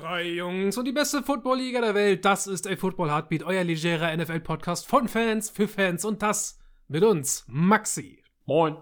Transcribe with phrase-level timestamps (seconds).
[0.00, 2.26] Drei Jungs und die beste Football-Liga der Welt.
[2.26, 7.02] Das ist A Football Heartbeat, euer legerer NFL-Podcast von Fans für Fans und das mit
[7.02, 8.22] uns, Maxi.
[8.44, 8.76] Moin.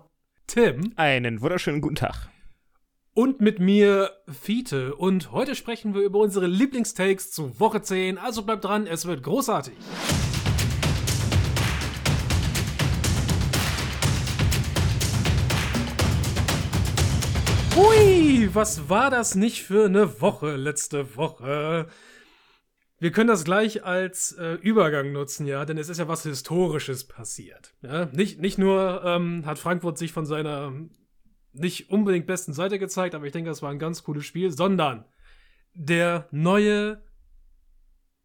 [0.49, 0.93] Tim.
[0.97, 2.31] Einen wunderschönen guten Tag.
[3.15, 4.97] Und mit mir, Fiete.
[4.97, 8.19] Und heute sprechen wir über unsere Lieblingstakes zu Woche 10.
[8.19, 9.75] Also bleibt dran, es wird großartig.
[17.77, 21.89] Hui, was war das nicht für eine Woche letzte Woche?
[23.01, 27.09] Wir können das gleich als äh, Übergang nutzen, ja, denn es ist ja was Historisches
[27.09, 27.75] passiert.
[27.83, 28.07] Ja?
[28.13, 30.73] Nicht, nicht nur ähm, hat Frankfurt sich von seiner
[31.53, 35.05] nicht unbedingt besten Seite gezeigt, aber ich denke, das war ein ganz cooles Spiel, sondern
[35.75, 37.03] der neue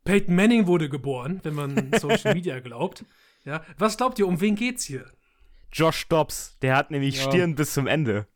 [0.03, 3.03] Peyton Manning wurde geboren, wenn man Social Media glaubt.
[3.45, 5.05] Ja, was glaubt ihr, um wen geht's hier?
[5.72, 7.23] Josh Dobbs, der hat nämlich ja.
[7.23, 8.27] Stirn bis zum Ende.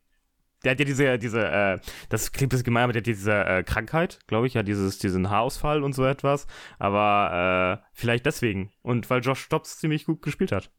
[0.64, 1.78] Der hat ja diese, diese, äh,
[2.08, 4.98] das klingt ein bisschen gemein, aber der hat diese äh, Krankheit, glaube ich, ja, dieses,
[4.98, 6.46] diesen Haarausfall und so etwas.
[6.78, 8.72] Aber äh, vielleicht deswegen.
[8.82, 10.70] Und weil Josh Dobbs ziemlich gut gespielt hat.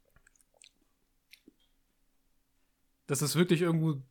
[3.07, 4.01] Das ist wirklich irgendwo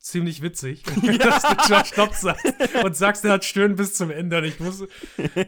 [0.00, 1.12] ziemlich witzig, ja.
[1.18, 2.44] dass du Josh Dobbs sagst
[2.82, 4.38] und sagst, er hat Stirn bis zum Ende.
[4.38, 4.82] Und ich muss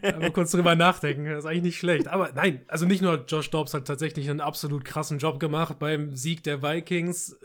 [0.02, 1.24] aber kurz drüber nachdenken.
[1.24, 2.08] Das ist eigentlich nicht schlecht.
[2.08, 6.14] Aber nein, also nicht nur Josh Dobbs hat tatsächlich einen absolut krassen Job gemacht beim
[6.14, 7.36] Sieg der Vikings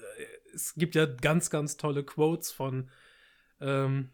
[0.58, 2.90] es gibt ja ganz, ganz tolle Quotes von
[3.62, 4.10] ähm,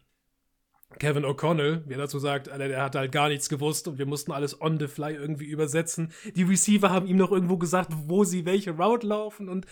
[0.98, 4.06] Kevin O'Connell, wie er dazu sagt, Alter, der hat halt gar nichts gewusst und wir
[4.06, 6.12] mussten alles on the fly irgendwie übersetzen.
[6.36, 9.66] Die Receiver haben ihm noch irgendwo gesagt, wo sie welche Route laufen und,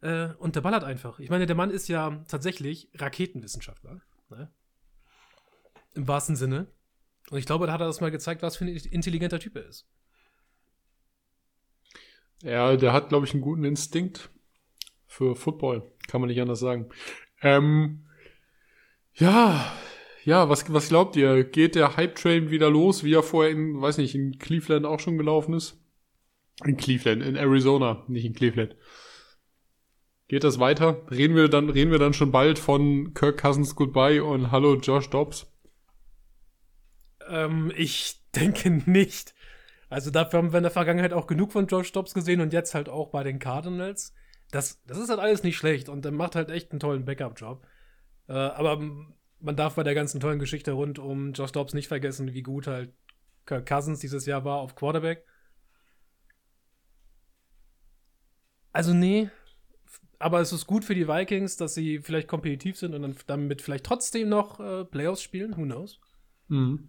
[0.00, 1.20] äh, und der ballert einfach.
[1.20, 4.00] Ich meine, der Mann ist ja tatsächlich Raketenwissenschaftler.
[4.30, 4.50] Ne?
[5.94, 6.66] Im wahrsten Sinne.
[7.30, 9.66] Und ich glaube, da hat er das mal gezeigt, was für ein intelligenter Typ er
[9.66, 9.86] ist.
[12.42, 14.30] Ja, der hat, glaube ich, einen guten Instinkt
[15.06, 15.90] für Football.
[16.08, 16.88] Kann man nicht anders sagen.
[17.42, 18.06] Ähm,
[19.14, 19.72] ja,
[20.24, 21.44] ja, was, was glaubt ihr?
[21.44, 25.18] Geht der Hype-Train wieder los, wie er vorher in, weiß nicht, in Cleveland auch schon
[25.18, 25.80] gelaufen ist?
[26.64, 28.74] In Cleveland, in Arizona, nicht in Cleveland.
[30.28, 31.06] Geht das weiter?
[31.10, 35.08] Reden wir dann, reden wir dann schon bald von Kirk Cousins Goodbye und Hallo Josh
[35.10, 35.46] Dobbs?
[37.28, 39.34] Ähm, ich denke nicht.
[39.88, 42.74] Also dafür haben wir in der Vergangenheit auch genug von Josh Dobbs gesehen und jetzt
[42.74, 44.12] halt auch bei den Cardinals
[44.50, 47.66] das, das ist halt alles nicht schlecht und er macht halt echt einen tollen Backup-Job.
[48.28, 48.78] Äh, aber
[49.40, 52.66] man darf bei der ganzen tollen Geschichte rund um Josh Dobbs nicht vergessen, wie gut
[52.66, 52.92] halt
[53.44, 55.24] Kirk Cousins dieses Jahr war auf Quarterback.
[58.72, 59.30] Also nee,
[60.18, 63.62] aber es ist gut für die Vikings, dass sie vielleicht kompetitiv sind und dann damit
[63.62, 65.56] vielleicht trotzdem noch äh, Playoffs spielen.
[65.56, 66.00] Who knows?
[66.48, 66.88] Mhm.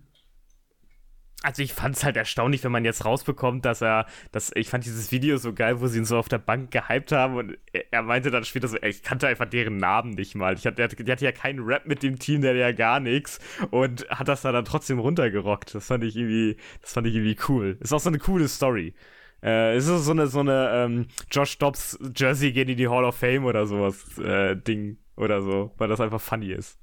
[1.44, 4.86] Also ich fand es halt erstaunlich, wenn man jetzt rausbekommt, dass er, dass ich fand
[4.86, 7.58] dieses Video so geil, wo sie ihn so auf der Bank gehypt haben und
[7.92, 10.56] er meinte dann später so, ey, ich kannte einfach deren Namen nicht mal.
[10.56, 13.40] Ich hatte, der, hatte ja keinen Rap mit dem Team, der ja gar nichts
[13.70, 15.76] und hat das da dann trotzdem runtergerockt.
[15.76, 17.78] Das fand ich irgendwie, das fand ich irgendwie cool.
[17.82, 18.96] Ist auch so eine coole Story.
[19.44, 23.06] Äh, es ist so eine, so eine ähm, Josh Dobbs Jersey geht in die Hall
[23.06, 26.80] of Fame oder sowas äh, Ding oder so, weil das einfach funny ist.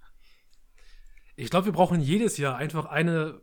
[1.34, 3.40] Ich glaube, wir brauchen jedes Jahr einfach eine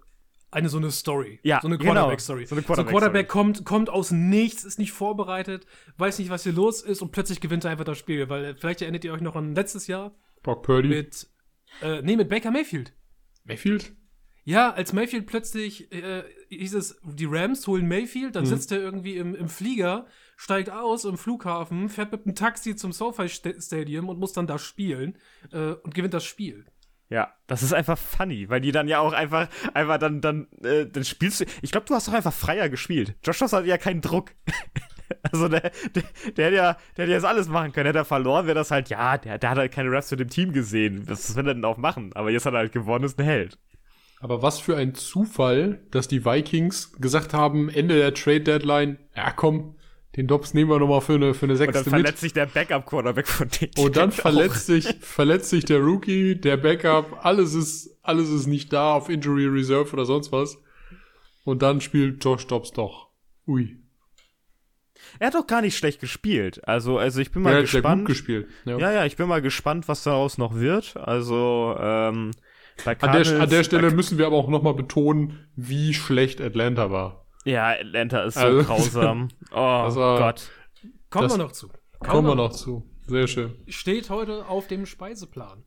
[0.52, 1.40] eine so eine Story.
[1.44, 1.94] Ja, so eine genau.
[1.94, 2.46] Quarterback-Story.
[2.46, 5.66] So eine Quarterback, so Quarterback kommt, kommt aus nichts, ist nicht vorbereitet,
[5.98, 8.30] weiß nicht, was hier los ist und plötzlich gewinnt er einfach das Spiel.
[8.30, 10.14] Weil äh, vielleicht erinnert ihr euch noch an letztes Jahr.
[10.44, 10.90] Brock Purdy.
[10.90, 11.28] Mit,
[11.82, 12.94] äh, nee, mit Baker Mayfield.
[13.46, 13.94] Mayfield?
[14.44, 18.50] Ja, als Mayfield plötzlich äh, hieß es, die Rams holen Mayfield, dann mhm.
[18.50, 22.92] sitzt er irgendwie im, im Flieger, steigt aus im Flughafen, fährt mit einem Taxi zum
[22.92, 25.18] SoFi Stadium und muss dann da spielen
[25.52, 26.66] äh, und gewinnt das Spiel.
[27.12, 30.86] Ja, das ist einfach funny, weil die dann ja auch einfach, einfach dann, dann, äh,
[30.86, 31.46] dann spielst du.
[31.62, 33.16] Ich glaube, du hast doch einfach freier gespielt.
[33.22, 34.32] Josh hat ja keinen Druck.
[35.34, 36.04] also der, der,
[36.38, 37.88] der hätte ja, der hätte jetzt alles machen können.
[37.88, 40.30] Hätte er verloren, wäre das halt, ja, der, der hat halt keine Raps für dem
[40.30, 41.04] Team gesehen.
[41.10, 42.12] Was will er denn auch machen?
[42.16, 43.58] Aber jetzt hat er halt gewonnen, ist ein Held.
[44.22, 49.32] Aber was für ein Zufall, dass die Vikings gesagt haben, Ende der Trade Deadline, ja
[49.32, 49.76] komm,
[50.18, 52.20] den Dobbs nehmen wir nochmal für eine, für eine sechste Und dann verletzt mit.
[52.20, 53.72] sich der Backup-Quarterback von denen.
[53.78, 58.74] Und dann verletzt sich, verletzt sich der Rookie, der Backup, alles ist, alles ist nicht
[58.74, 60.58] da auf Injury Reserve oder sonst was.
[61.46, 63.10] Und dann spielt Josh Dobbs doch.
[63.48, 63.78] Ui.
[65.20, 66.68] Er hat doch gar nicht schlecht gespielt.
[66.68, 67.86] Also, also ich bin mal ja, gespannt.
[67.86, 68.48] Er hat gut gespielt.
[68.66, 68.78] Ja.
[68.78, 70.98] ja, ja, ich bin mal gespannt, was daraus noch wird.
[70.98, 72.32] Also, ähm,
[72.86, 76.42] bei Cardinals, an, der, an der Stelle müssen wir aber auch nochmal betonen, wie schlecht
[76.42, 77.26] Atlanta war.
[77.46, 79.30] Ja, Atlanta ist so also, grausam.
[79.52, 80.50] Oh also, Gott.
[81.10, 81.68] Kommen wir noch zu.
[81.68, 82.90] Kommen, kommen wir noch zu.
[83.08, 83.58] Sehr schön.
[83.68, 85.64] Steht heute auf dem Speiseplan.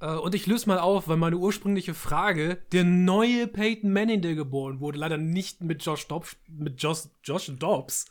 [0.00, 4.34] Äh, und ich löse mal auf, weil meine ursprüngliche Frage, der neue Peyton Manning, der
[4.34, 8.06] geboren wurde, leider nicht mit Josh Dobbs, mit Josh, Josh Dobbs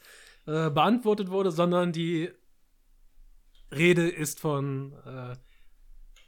[0.46, 2.30] äh, beantwortet wurde, sondern die
[3.72, 5.36] Rede ist von äh,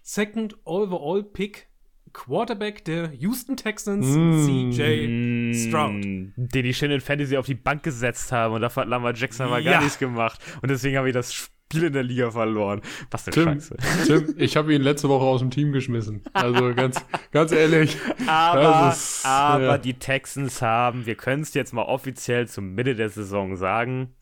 [0.03, 1.70] Second Overall Pick
[2.13, 4.71] Quarterback der Houston Texans, mm.
[4.71, 6.03] CJ Stroud.
[6.03, 9.47] Den die schön in Fantasy auf die Bank gesetzt haben und dafür hat Lamar Jackson
[9.47, 9.73] aber ja.
[9.73, 10.39] gar nichts gemacht.
[10.61, 12.81] Und deswegen habe ich das Spiel in der Liga verloren.
[13.09, 13.77] Was für Tim, Scheiße.
[14.05, 16.21] Tim, ich habe ihn letzte Woche aus dem Team geschmissen.
[16.33, 17.97] Also ganz, ganz ehrlich.
[18.27, 19.77] Aber, ist, aber ja.
[19.77, 24.13] die Texans haben, wir können es jetzt mal offiziell zum Mitte der Saison sagen,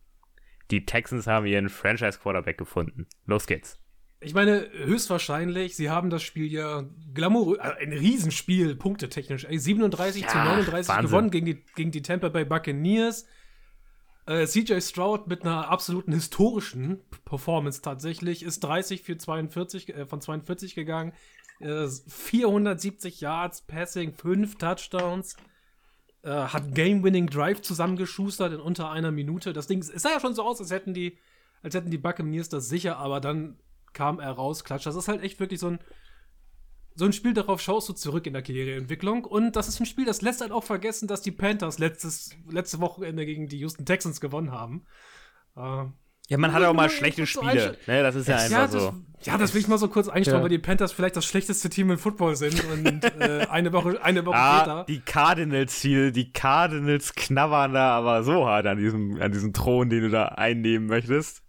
[0.72, 3.08] die Texans haben ihren Franchise-Quarterback gefunden.
[3.26, 3.80] Los geht's.
[4.22, 6.84] Ich meine, höchstwahrscheinlich, sie haben das Spiel ja
[7.14, 9.48] glamourös, also ein Riesenspiel, punktetechnisch.
[9.50, 11.06] 37 ja, zu 39 Wahnsinn.
[11.06, 13.26] gewonnen gegen die, gegen die Tampa Bay Buccaneers.
[14.26, 20.20] Äh, CJ Stroud mit einer absoluten historischen Performance tatsächlich ist 30 für 42, äh, von
[20.20, 21.14] 42 gegangen.
[21.62, 25.38] Äh, 470 Yards, Passing, 5 Touchdowns.
[26.24, 29.54] Äh, hat Game-Winning Drive zusammengeschustert in unter einer Minute.
[29.54, 31.18] Das Ding, es sah ja schon so aus, als hätten die,
[31.64, 33.56] als hätten die Buccaneers das sicher, aber dann
[33.94, 34.86] kam er raus, klatscht.
[34.86, 35.80] Das ist halt echt wirklich so ein,
[36.96, 39.26] so ein Spiel, darauf schaust du zurück in der Karriereentwicklung.
[39.26, 42.80] Und das ist ein Spiel, das lässt halt auch vergessen, dass die Panthers letztes, letzte
[42.80, 44.86] Wochenende gegen die Houston Texans gewonnen haben.
[45.56, 45.86] Äh,
[46.30, 47.76] ja, man hat auch mal schlechte Spiele.
[47.88, 48.94] Ne, das ist ja einfach ja, das, so.
[49.24, 50.44] Ja, das will ich mal so kurz einstellen, ja.
[50.44, 54.26] weil die Panthers vielleicht das schlechteste Team im Football sind und äh, eine Woche, eine
[54.26, 54.86] Woche ah, später.
[54.88, 59.90] Die Cardinals hier, die Cardinals knabbern da aber so hart an diesem, an diesem Thron,
[59.90, 61.42] den du da einnehmen möchtest.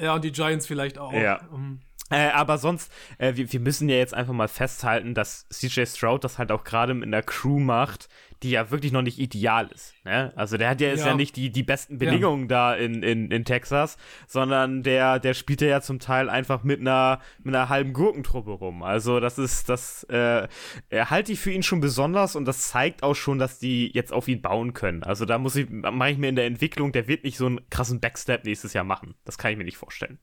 [0.00, 1.12] Ja, und die Giants vielleicht auch.
[1.12, 1.42] Ja.
[1.52, 1.80] Um,
[2.12, 6.24] äh, aber sonst, äh, wir, wir, müssen ja jetzt einfach mal festhalten, dass CJ Stroud
[6.24, 8.08] das halt auch gerade in der Crew macht,
[8.42, 9.94] die ja wirklich noch nicht ideal ist.
[10.04, 10.32] Ne?
[10.36, 10.94] Also der hat ja, ja.
[10.94, 12.48] ist ja nicht die, die besten Bedingungen ja.
[12.48, 17.20] da in, in, in Texas, sondern der, der spielt ja zum Teil einfach mit einer,
[17.42, 18.82] mit einer halben Gurkentruppe rum.
[18.82, 20.48] Also das ist, das äh,
[20.92, 24.26] halte ich für ihn schon besonders und das zeigt auch schon, dass die jetzt auf
[24.28, 25.04] ihn bauen können.
[25.04, 27.60] Also da muss ich, mache ich mir in der Entwicklung, der wird nicht so einen
[27.70, 29.14] krassen Backstep nächstes Jahr machen.
[29.24, 30.18] Das kann ich mir nicht vorstellen.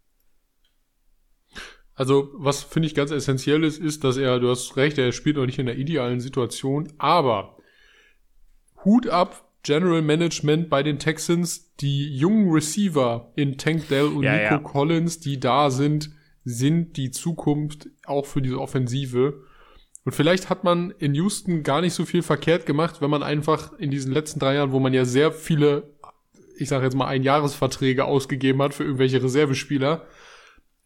[2.00, 5.36] Also, was finde ich ganz essentiell ist, ist, dass er, du hast recht, er spielt
[5.36, 7.58] noch nicht in der idealen Situation, aber
[8.86, 14.32] Hut ab, General Management bei den Texans, die jungen Receiver in Tank Dell und ja,
[14.32, 14.58] Nico ja.
[14.60, 16.12] Collins, die da sind,
[16.46, 19.44] sind die Zukunft auch für diese Offensive.
[20.06, 23.74] Und vielleicht hat man in Houston gar nicht so viel verkehrt gemacht, wenn man einfach
[23.78, 25.98] in diesen letzten drei Jahren, wo man ja sehr viele,
[26.58, 30.08] ich sage jetzt mal, Einjahresverträge ausgegeben hat für irgendwelche Reservespieler,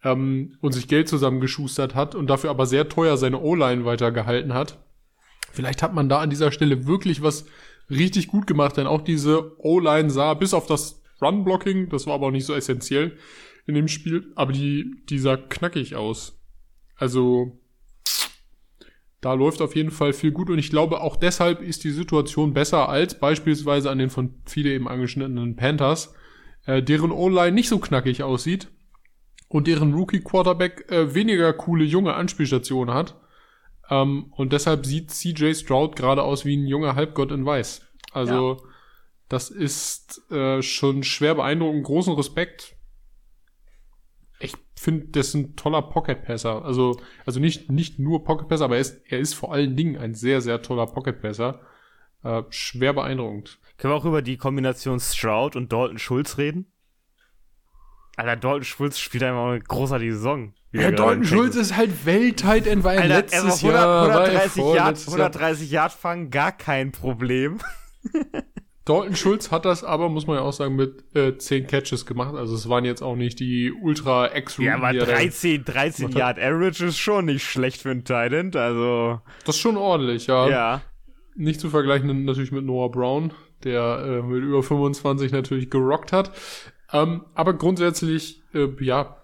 [0.04, 4.78] ähm, und sich Geld zusammengeschustert hat und dafür aber sehr teuer seine O-Line weitergehalten hat.
[5.52, 7.46] Vielleicht hat man da an dieser Stelle wirklich was
[7.90, 12.28] richtig gut gemacht, denn auch diese O-Line sah bis auf das Run-Blocking, das war aber
[12.28, 13.18] auch nicht so essentiell
[13.66, 16.40] in dem Spiel, aber die, die sah knackig aus.
[16.98, 17.60] Also,
[19.22, 22.54] da läuft auf jeden Fall viel gut und ich glaube auch deshalb ist die Situation
[22.54, 26.14] besser als beispielsweise an den von viele eben angeschnittenen Panthers,
[26.66, 28.68] äh, deren O-Line nicht so knackig aussieht
[29.54, 33.16] und deren Rookie-Quarterback äh, weniger coole junge Anspielstationen hat.
[33.88, 37.86] Ähm, und deshalb sieht CJ Stroud gerade aus wie ein junger Halbgott in Weiß.
[38.12, 38.70] Also, ja.
[39.30, 41.84] das ist äh, schon schwer beeindruckend.
[41.84, 42.76] Großen Respekt.
[44.40, 46.66] Ich finde, das ist ein toller Pocket-Passer.
[46.66, 50.16] Also, also nicht, nicht nur Pocket-Passer, aber er ist, er ist vor allen Dingen ein
[50.16, 51.62] sehr, sehr toller Pocket-Passer.
[52.24, 53.60] Äh, schwer beeindruckend.
[53.78, 56.73] Können wir auch über die Kombination Stroud und Dalton Schulz reden?
[58.15, 60.54] Alter, Dalton Schulz spielt einfach eine großartige Saison.
[60.71, 64.10] Ja, Dalton Schulz ist halt Weltheit in Alter, letztes 100, Jahr.
[64.10, 67.60] 130 Yard, 130 Yard fangen, gar kein Problem.
[68.86, 72.36] Dalton Schulz hat das aber, muss man ja auch sagen, mit äh, 10 Catches gemacht.
[72.36, 76.88] Also es waren jetzt auch nicht die ultra ex Ja, aber 13, 13 Yard Average
[76.88, 78.51] ist schon nicht schlecht für einen Titan.
[78.55, 79.22] Also.
[79.46, 80.50] Das ist schon ordentlich, ja.
[80.50, 80.82] Ja.
[81.36, 83.32] Nicht zu vergleichen natürlich mit Noah Brown,
[83.63, 86.32] der äh, mit über 25 natürlich gerockt hat.
[86.94, 89.18] Ähm, aber grundsätzlich, äh, ja,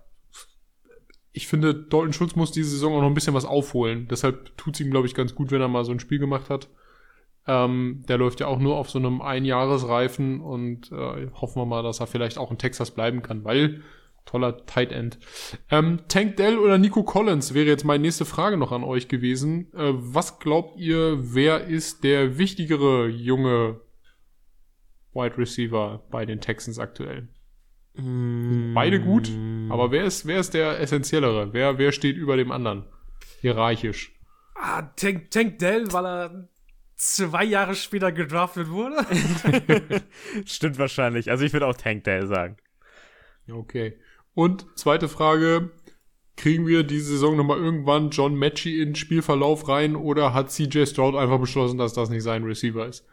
[1.31, 4.07] ich finde, Dalton Schulz muss diese Saison auch noch ein bisschen was aufholen.
[4.09, 6.49] Deshalb tut es ihm, glaube ich, ganz gut, wenn er mal so ein Spiel gemacht
[6.49, 6.69] hat.
[7.47, 11.83] Ähm, der läuft ja auch nur auf so einem Einjahresreifen und äh, hoffen wir mal,
[11.83, 13.81] dass er vielleicht auch in Texas bleiben kann, weil
[14.25, 15.17] toller Tight End.
[15.71, 19.71] Ähm, Tank Dell oder Nico Collins wäre jetzt meine nächste Frage noch an euch gewesen.
[19.73, 23.79] Äh, was glaubt ihr, wer ist der wichtigere junge
[25.13, 27.29] Wide Receiver bei den Texans aktuell?
[27.95, 29.29] Beide gut,
[29.69, 31.53] aber wer ist, wer ist der essentiellere?
[31.53, 32.85] Wer, wer steht über dem anderen?
[33.41, 34.13] Hierarchisch.
[34.55, 36.49] Ah, Tank, Tank Dell, weil er
[36.95, 39.05] zwei Jahre später gedraftet wurde.
[40.45, 41.31] Stimmt wahrscheinlich.
[41.31, 42.57] Also ich würde auch Tank Dell sagen.
[43.49, 43.97] Okay.
[44.33, 45.71] Und zweite Frage.
[46.35, 50.85] Kriegen wir diese Saison nochmal irgendwann John Matchy in den Spielverlauf rein oder hat CJ
[50.85, 53.05] Stroud einfach beschlossen, dass das nicht sein Receiver ist?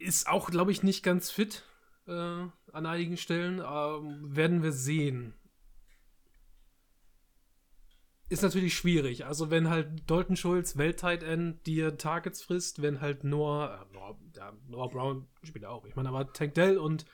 [0.00, 1.64] Ist auch, glaube ich, nicht ganz fit
[2.08, 3.60] äh, an einigen Stellen.
[3.64, 5.34] Ähm, werden wir sehen.
[8.30, 9.26] ist natürlich schwierig.
[9.26, 14.18] Also wenn halt Dalton Schulz, Welt-Tight End, dir Targets frisst, wenn halt Noah, äh, Noah,
[14.36, 15.84] ja, Noah Brown spielt auch.
[15.84, 17.04] Ich meine, aber Tank Dell und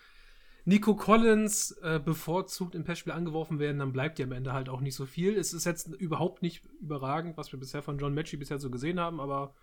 [0.66, 4.82] Nico Collins äh, bevorzugt im Passspiel angeworfen werden, dann bleibt dir am Ende halt auch
[4.82, 5.38] nicht so viel.
[5.38, 9.00] Es ist jetzt überhaupt nicht überragend, was wir bisher von John Matchy bisher so gesehen
[9.00, 9.54] haben, aber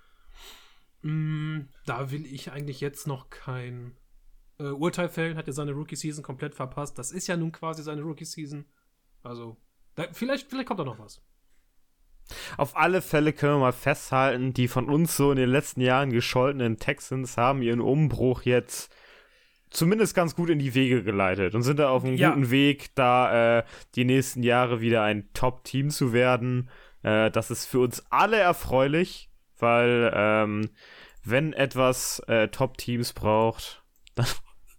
[1.03, 3.95] mh, mm, da will ich eigentlich jetzt noch kein
[4.59, 5.37] äh, Urteil fällen.
[5.37, 6.97] Hat ja seine Rookie-Season komplett verpasst.
[6.97, 8.65] Das ist ja nun quasi seine Rookie-Season.
[9.21, 9.57] Also,
[9.95, 11.21] da, vielleicht, vielleicht kommt da noch was.
[12.57, 16.09] Auf alle Fälle können wir mal festhalten, die von uns so in den letzten Jahren
[16.09, 18.93] gescholtenen Texans haben ihren Umbruch jetzt
[19.69, 22.29] zumindest ganz gut in die Wege geleitet und sind da auf einem ja.
[22.29, 23.63] guten Weg, da äh,
[23.95, 26.69] die nächsten Jahre wieder ein Top-Team zu werden.
[27.01, 29.29] Äh, das ist für uns alle erfreulich,
[29.63, 30.69] weil ähm,
[31.23, 34.27] wenn etwas äh, Top-Teams braucht, dann,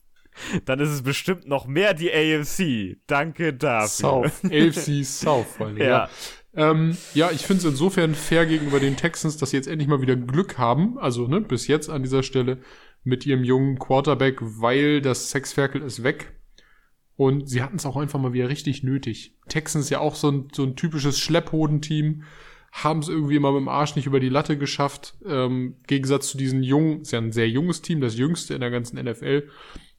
[0.66, 2.98] dann ist es bestimmt noch mehr die AFC.
[3.08, 3.88] Danke dafür.
[3.88, 5.76] South, AFC South vor allem.
[5.78, 5.84] Ja.
[5.86, 6.08] ja.
[6.56, 10.00] Ähm, ja, ich finde es insofern fair gegenüber den Texans, dass sie jetzt endlich mal
[10.02, 10.98] wieder Glück haben.
[10.98, 12.60] Also ne, bis jetzt an dieser Stelle
[13.02, 16.32] mit ihrem jungen Quarterback, weil das Sexferkel ist weg.
[17.16, 19.36] Und sie hatten es auch einfach mal wieder richtig nötig.
[19.48, 22.24] Texans ja auch so ein, so ein typisches Schlepphodenteam,
[22.74, 25.14] haben es irgendwie immer mit dem Arsch nicht über die Latte geschafft.
[25.24, 28.70] Ähm, Gegensatz zu diesen jungen, ist ja ein sehr junges Team, das jüngste in der
[28.70, 29.48] ganzen NFL.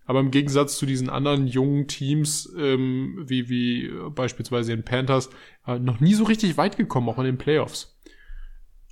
[0.05, 5.29] Aber im Gegensatz zu diesen anderen jungen Teams, ähm, wie, wie beispielsweise den Panthers,
[5.65, 7.98] äh, noch nie so richtig weit gekommen, auch in den Playoffs.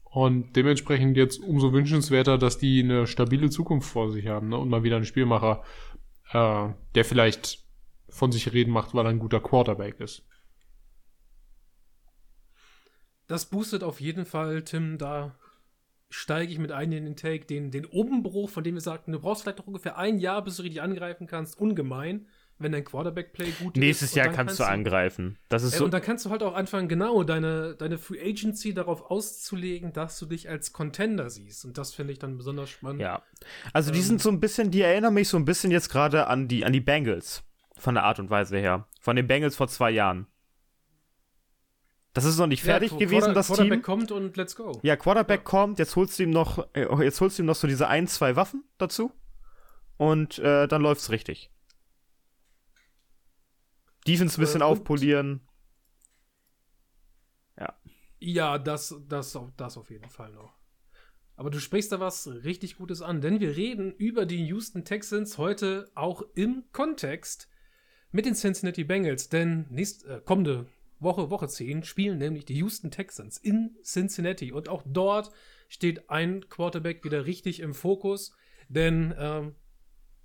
[0.05, 4.57] Und dementsprechend jetzt umso wünschenswerter, dass die eine stabile Zukunft vor sich haben ne?
[4.57, 5.61] und mal wieder einen Spielmacher,
[6.31, 7.59] äh, der vielleicht
[8.07, 10.25] von sich reden macht, weil er ein guter Quarterback ist.
[13.33, 15.31] Das boostet auf jeden Fall, Tim, da
[16.11, 19.19] steige ich mit ein in den Take, den, den Obenbruch, von dem wir sagten, du
[19.19, 22.27] brauchst vielleicht noch ungefähr ein Jahr, bis du richtig angreifen kannst, ungemein,
[22.59, 23.79] wenn dein Quarterback-Play gut Nächstes ist.
[23.79, 25.39] Nächstes Jahr kannst, kannst du angreifen.
[25.49, 25.85] Das ist äh, so.
[25.85, 30.19] Und dann kannst du halt auch anfangen, genau, deine, deine Free Agency darauf auszulegen, dass
[30.19, 31.65] du dich als Contender siehst.
[31.65, 33.01] Und das finde ich dann besonders spannend.
[33.01, 33.23] Ja.
[33.73, 36.27] Also die ähm, sind so ein bisschen, die erinnern mich so ein bisschen jetzt gerade
[36.27, 37.41] an die, an die Bengals.
[37.79, 38.87] Von der Art und Weise her.
[39.01, 40.27] Von den Bengals vor zwei Jahren.
[42.13, 43.81] Das ist noch nicht fertig ja, gewesen, das Quarterback Team.
[43.81, 44.79] kommt und let's go.
[44.83, 45.43] Ja, Quarterback ja.
[45.43, 48.07] kommt, jetzt holst du ihm noch, äh, jetzt holst du ihm noch so diese ein,
[48.07, 49.11] zwei Waffen dazu.
[49.97, 51.51] Und äh, dann läuft's richtig.
[54.07, 55.41] Defense ein bisschen äh, aufpolieren.
[57.57, 57.73] Ja.
[58.19, 60.53] Ja, das, das, das auf jeden Fall noch.
[61.35, 65.39] Aber du sprichst da was richtig Gutes an, denn wir reden über die Houston Texans
[65.39, 67.49] heute auch im Kontext
[68.11, 70.67] mit den Cincinnati Bengals, denn nächst, äh, kommende
[71.03, 74.51] Woche, Woche 10 spielen nämlich die Houston Texans in Cincinnati.
[74.51, 75.31] Und auch dort
[75.67, 78.35] steht ein Quarterback wieder richtig im Fokus,
[78.69, 79.55] denn ähm,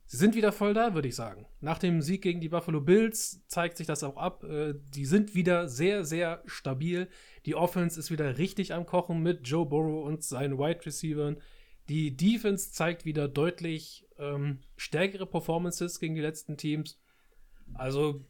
[0.06, 1.46] sie sind wieder voll da, würde ich sagen.
[1.60, 4.44] Nach dem Sieg gegen die Buffalo Bills zeigt sich das auch ab.
[4.44, 7.08] Äh, die sind wieder sehr, sehr stabil.
[7.46, 11.36] Die Offense ist wieder richtig am Kochen mit Joe Burrow und seinen Wide Receivers.
[11.88, 17.00] Die Defense zeigt wieder deutlich ähm, stärkere Performances gegen die letzten Teams.
[17.74, 18.26] Also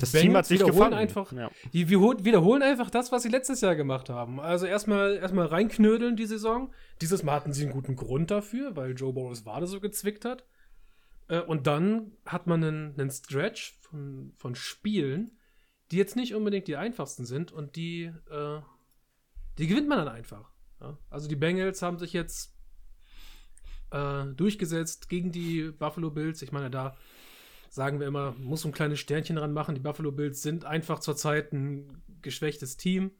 [0.00, 1.50] das Bengals Team hat sich wiederholen einfach, ja.
[1.72, 4.40] Die wiederholen einfach das, was sie letztes Jahr gemacht haben.
[4.40, 6.72] Also erstmal erstmal reinknödeln die Saison.
[7.00, 10.44] Dieses Mal hatten sie einen guten Grund dafür, weil Joe Boris Wade so gezwickt hat.
[11.28, 15.38] Äh, und dann hat man einen, einen Stretch von, von Spielen,
[15.90, 18.60] die jetzt nicht unbedingt die einfachsten sind und die, äh,
[19.58, 20.50] die gewinnt man dann einfach.
[20.80, 20.98] Ja?
[21.10, 22.54] Also die Bengals haben sich jetzt
[23.90, 26.42] äh, durchgesetzt gegen die Buffalo Bills.
[26.42, 26.96] Ich meine, da
[27.70, 29.74] sagen wir immer, muss so ein kleines Sternchen dran machen.
[29.74, 33.10] Die Buffalo Bills sind einfach zurzeit ein geschwächtes Team.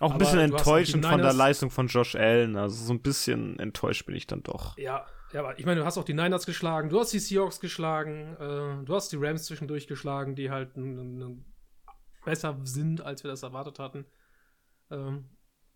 [0.00, 2.56] Auch ein bisschen enttäuschend von der Leistung von Josh Allen.
[2.56, 4.78] Also so ein bisschen enttäuscht bin ich dann doch.
[4.78, 7.60] Ja, ja, aber ich meine, du hast auch die Niners geschlagen, du hast die Seahawks
[7.60, 10.70] geschlagen, äh, du hast die Rams zwischendurch geschlagen, die halt
[12.24, 14.06] besser sind, als wir das erwartet hatten.
[14.90, 15.28] Ähm,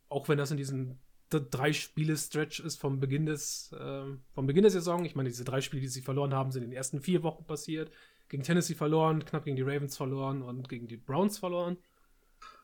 [0.08, 0.98] auch wenn das in diesem
[1.30, 5.04] drei Spiele Stretch ist vom Beginn des äh, vom Beginn der Saison.
[5.04, 7.44] Ich meine, diese drei Spiele, die sie verloren haben, sind in den ersten vier Wochen
[7.44, 7.90] passiert.
[8.28, 11.76] Gegen Tennessee verloren, knapp gegen die Ravens verloren und gegen die Browns verloren.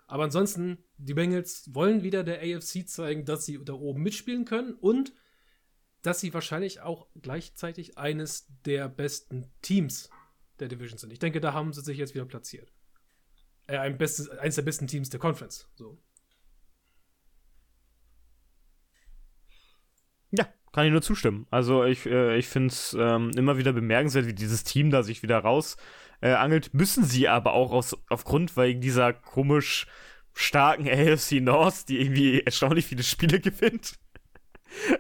[0.07, 4.75] Aber ansonsten, die Bengals wollen wieder der AFC zeigen, dass sie da oben mitspielen können
[4.75, 5.13] und
[6.03, 10.11] dass sie wahrscheinlich auch gleichzeitig eines der besten Teams
[10.59, 11.13] der Division sind.
[11.13, 12.73] Ich denke, da haben sie sich jetzt wieder platziert.
[13.67, 15.69] Äh, ein bestes, eines der besten Teams der Conference.
[15.77, 15.99] So.
[20.31, 21.47] Ja, kann ich nur zustimmen.
[21.51, 25.23] Also ich, äh, ich finde es ähm, immer wieder bemerkenswert, wie dieses Team da sich
[25.23, 25.77] wieder raus
[26.21, 26.73] äh, angelt.
[26.75, 29.87] Müssen sie aber auch aus, aufgrund wegen dieser komisch
[30.33, 33.95] starken AFC North, die irgendwie erstaunlich viele Spiele gewinnt.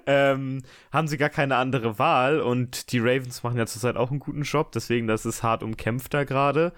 [0.06, 4.18] ähm, haben sie gar keine andere Wahl und die Ravens machen ja zurzeit auch einen
[4.18, 6.72] guten Job, deswegen das ist hart umkämpfter gerade.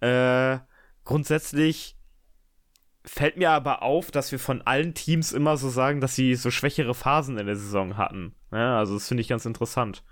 [0.00, 0.58] Äh,
[1.04, 1.97] grundsätzlich
[3.08, 6.50] fällt mir aber auf, dass wir von allen Teams immer so sagen, dass sie so
[6.50, 8.34] schwächere Phasen in der Saison hatten.
[8.52, 10.04] Ja, also das finde ich ganz interessant.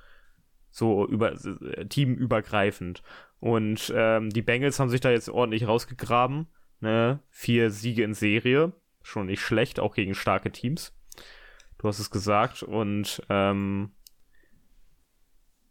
[0.71, 3.03] So über äh, teamübergreifend.
[3.39, 6.49] Und ähm, die Bengals haben sich da jetzt ordentlich rausgegraben.
[6.81, 7.21] Ne?
[7.31, 8.73] Vier Siege in Serie.
[9.03, 10.95] Schon nicht schlecht, auch gegen starke Teams.
[11.79, 12.63] Du hast es gesagt.
[12.63, 13.93] Und ähm,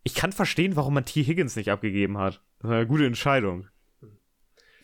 [0.04, 1.24] ich kann verstehen, warum man T.
[1.24, 2.42] Higgins nicht abgegeben hat.
[2.60, 3.68] Das war eine gute Entscheidung.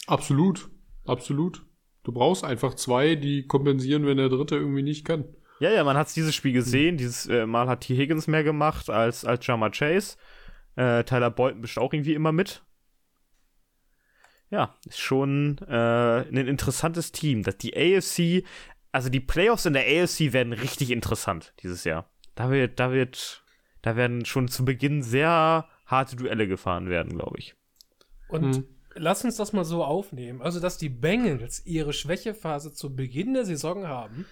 [0.07, 0.69] Absolut.
[1.05, 1.65] Absolut.
[2.03, 5.25] Du brauchst einfach zwei, die kompensieren, wenn der dritte irgendwie nicht kann.
[5.60, 6.98] Ja, ja, man hat dieses Spiel gesehen.
[6.98, 7.96] Dieses äh, Mal hat T.
[7.96, 10.17] Higgins mehr gemacht als, als Jama Chase.
[10.75, 12.63] Äh, Tyler Bolton mischt auch irgendwie immer mit.
[14.50, 17.43] Ja, ist schon äh, ein interessantes Team.
[17.43, 18.43] Das die AFC,
[18.91, 22.10] also die Playoffs in der AFC werden richtig interessant dieses Jahr.
[22.34, 23.43] Da wird, da wird,
[23.84, 27.55] da werden schon zu Beginn sehr harte Duelle gefahren werden, glaube ich.
[28.29, 28.67] Und hm.
[28.95, 30.41] Lass uns das mal so aufnehmen.
[30.41, 34.25] Also, dass die Bengals ihre Schwächephase zu Beginn der Saison haben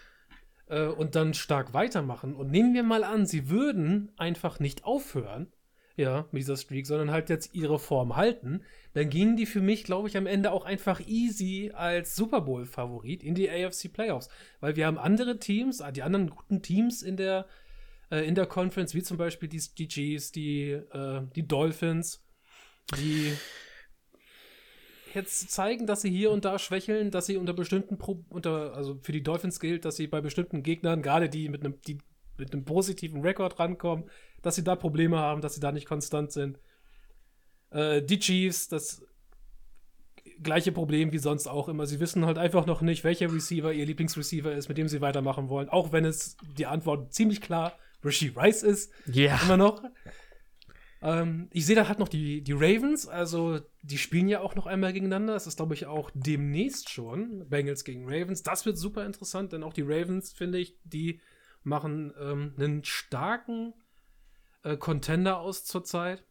[0.68, 2.36] äh, und dann stark weitermachen.
[2.36, 5.52] Und nehmen wir mal an, sie würden einfach nicht aufhören,
[5.96, 8.64] ja, mit dieser Streak, sondern halt jetzt ihre Form halten,
[8.94, 13.22] dann gehen die für mich, glaube ich, am Ende auch einfach easy als Super Bowl-Favorit
[13.22, 14.30] in die AFC Playoffs.
[14.62, 17.48] Weil wir haben andere Teams, die anderen guten Teams in der,
[18.12, 22.24] äh, in der Conference, wie zum Beispiel die, die Chiefs, die, äh, die Dolphins,
[22.98, 23.34] die
[25.16, 29.00] jetzt zeigen, dass sie hier und da schwächeln, dass sie unter bestimmten, Pro unter, also
[29.02, 32.00] für die Dolphins gilt, dass sie bei bestimmten Gegnern, gerade die mit einem, die
[32.38, 34.10] mit einem positiven Rekord rankommen,
[34.42, 36.60] dass sie da Probleme haben, dass sie da nicht konstant sind.
[37.72, 39.04] Äh, die Chiefs, das
[40.42, 41.86] gleiche Problem wie sonst auch immer.
[41.86, 45.50] Sie wissen halt einfach noch nicht, welcher Receiver ihr Lieblingsreceiver ist, mit dem sie weitermachen
[45.50, 45.70] wollen.
[45.70, 47.74] Auch wenn es die Antwort ziemlich klar
[48.04, 48.92] Rishi Rice ist.
[49.06, 49.24] Ja.
[49.24, 49.44] Yeah.
[49.44, 49.84] Immer noch.
[51.02, 54.66] Ähm, ich sehe da halt noch die, die Ravens, also die spielen ja auch noch
[54.66, 55.34] einmal gegeneinander.
[55.34, 57.48] Das ist, glaube ich, auch demnächst schon.
[57.48, 58.44] Bengals gegen Ravens.
[58.44, 61.22] Das wird super interessant, denn auch die Ravens, finde ich, die
[61.64, 63.74] machen ähm, einen starken
[64.64, 66.26] äh, Contender aus zurzeit.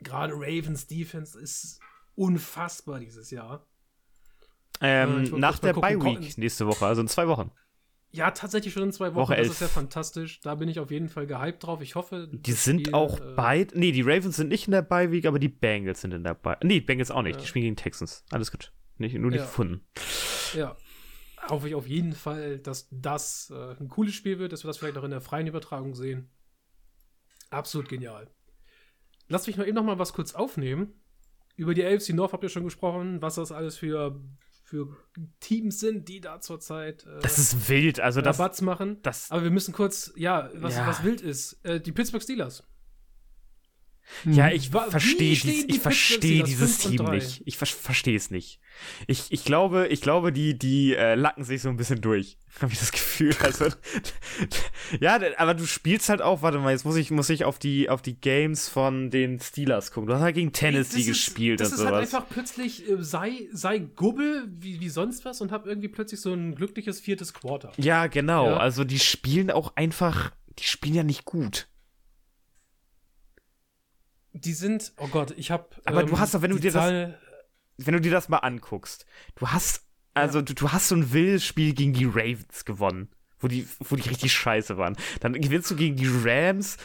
[0.00, 1.80] Gerade Ravens Defense ist
[2.14, 3.66] unfassbar dieses Jahr.
[4.80, 7.50] Ähm, äh, nach der Bye Week nächste Woche, also in zwei Wochen.
[8.10, 9.28] Ja, tatsächlich schon in zwei Wochen.
[9.28, 10.40] Woche das ist ja fantastisch.
[10.40, 11.82] Da bin ich auf jeden Fall gehypt drauf.
[11.82, 12.28] Ich hoffe.
[12.32, 13.78] Die sind Spiel, auch äh, beide.
[13.78, 16.34] Nee, die Ravens sind nicht in der Bye Week, aber die Bengals sind in der
[16.34, 16.56] Bye.
[16.62, 17.36] Nee, Bengals auch nicht.
[17.36, 17.42] Ja.
[17.42, 18.24] Die spielen gegen Texans.
[18.30, 18.72] Alles gut.
[18.96, 19.44] Nicht, nur nicht ja.
[19.44, 19.86] gefunden.
[20.54, 20.76] Ja.
[21.48, 24.78] Hoffe ich auf jeden Fall, dass das äh, ein cooles Spiel wird, dass wir das
[24.78, 26.30] vielleicht auch in der freien Übertragung sehen.
[27.50, 28.28] Absolut genial.
[29.28, 31.00] Lass mich mal eben noch mal was kurz aufnehmen.
[31.56, 34.20] Über die AFC North habt ihr schon gesprochen, was das alles für
[34.68, 34.94] für
[35.40, 38.98] Teams sind, die da zurzeit äh, Das ist wild, also das Rabatz machen.
[39.02, 40.86] Das, Aber wir müssen kurz, ja, was, ja.
[40.86, 42.64] was wild ist, äh, die Pittsburgh Steelers.
[44.24, 47.42] Ja, ich verstehe dies, ich verstehe dieses Team nicht.
[47.44, 48.60] Ich ver verstehe es nicht.
[49.06, 52.38] Ich, ich glaube, ich glaube, die, die äh, lacken sich so ein bisschen durch.
[52.60, 53.34] Habe ich das Gefühl.
[53.48, 53.66] Also,
[55.00, 57.88] ja, aber du spielst halt auch, warte mal, jetzt muss ich, muss ich auf die,
[57.88, 60.08] auf die Games von den Steelers gucken.
[60.08, 62.00] Du hast halt gegen Tennessee das gespielt ist, das und sowas.
[62.00, 65.66] Das ist halt einfach plötzlich, äh, sei, sei Gubbel wie, wie sonst was und hab
[65.66, 67.72] irgendwie plötzlich so ein glückliches viertes Quarter.
[67.76, 68.50] Ja, genau.
[68.50, 68.56] Ja.
[68.58, 71.68] Also die spielen auch einfach, die spielen ja nicht gut
[74.32, 75.68] die sind, oh Gott, ich habe.
[75.84, 77.18] Aber ähm, du hast doch, wenn du dir Zahl,
[77.76, 80.44] das, wenn du dir das mal anguckst, du hast, also ja.
[80.44, 84.08] du, du hast so ein wildes Spiel gegen die Ravens gewonnen, wo die, wo die
[84.08, 84.96] richtig scheiße waren.
[85.20, 86.76] Dann gewinnst du gegen die Rams,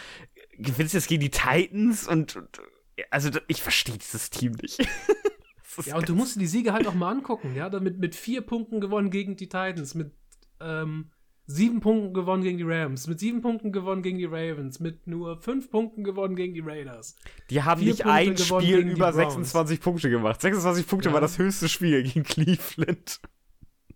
[0.58, 2.62] gewinnst jetzt gegen die Titans und, und
[3.10, 4.80] also ich verstehe dieses Team nicht.
[5.86, 8.80] ja, und du musst die Siege halt auch mal angucken, ja, damit mit vier Punkten
[8.80, 10.12] gewonnen gegen die Titans, mit
[10.60, 11.10] ähm,
[11.46, 15.38] sieben Punkten gewonnen gegen die Rams, mit sieben Punkten gewonnen gegen die Ravens, mit nur
[15.42, 17.16] fünf Punkten gewonnen gegen die Raiders.
[17.50, 20.42] Die haben Vier nicht Punkte ein Spiel über 26 Punkte gemacht.
[20.42, 21.14] 26 Punkte ja.
[21.14, 23.20] war das höchste Spiel gegen Cleveland.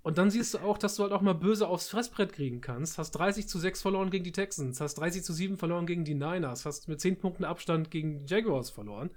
[0.01, 2.97] Und dann siehst du auch, dass du halt auch mal böse aufs Fressbrett kriegen kannst.
[2.97, 6.13] Hast 30 zu 6 verloren gegen die Texans, hast 30 zu 7 verloren gegen die
[6.13, 9.09] Niners, hast mit 10 Punkten Abstand gegen die Jaguars verloren.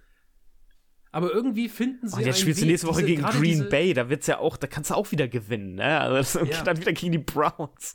[1.13, 2.17] Aber irgendwie finden sie.
[2.17, 4.67] Und jetzt spielst du nächste Woche diese, gegen Green Bay, da wird's ja auch, da
[4.69, 6.01] kannst du auch wieder gewinnen, ne?
[6.01, 6.63] Also ja.
[6.63, 7.95] dann wieder gegen die Browns.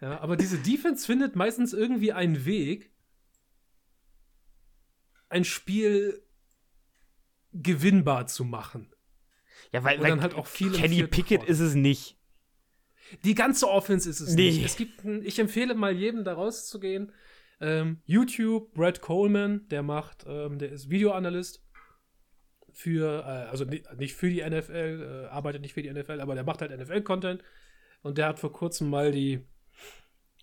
[0.00, 2.92] Ja, aber diese Defense findet meistens irgendwie einen Weg,
[5.28, 6.22] ein Spiel
[7.52, 8.92] gewinnbar zu machen.
[9.72, 10.34] Ja, weil, weil dann halt
[10.74, 12.18] Kenny Pickett ist es nicht.
[13.24, 14.50] Die ganze Offense ist es nee.
[14.50, 14.64] nicht.
[14.64, 17.12] Es gibt ein, ich empfehle mal jedem da rauszugehen.
[17.60, 21.64] Ähm, YouTube, Brad Coleman, der macht, ähm, der ist Videoanalyst
[22.72, 26.44] für, äh, also nicht für die NFL, äh, arbeitet nicht für die NFL, aber der
[26.44, 27.42] macht halt NFL-Content.
[28.02, 29.46] Und der hat vor kurzem mal die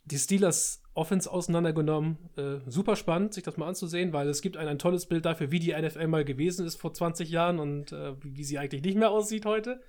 [0.06, 2.18] die Steelers Offense auseinandergenommen.
[2.36, 5.52] Äh, super spannend, sich das mal anzusehen, weil es gibt ein, ein tolles Bild dafür,
[5.52, 8.98] wie die NFL mal gewesen ist vor 20 Jahren und äh, wie, sie eigentlich nicht
[8.98, 9.82] mehr aussieht heute.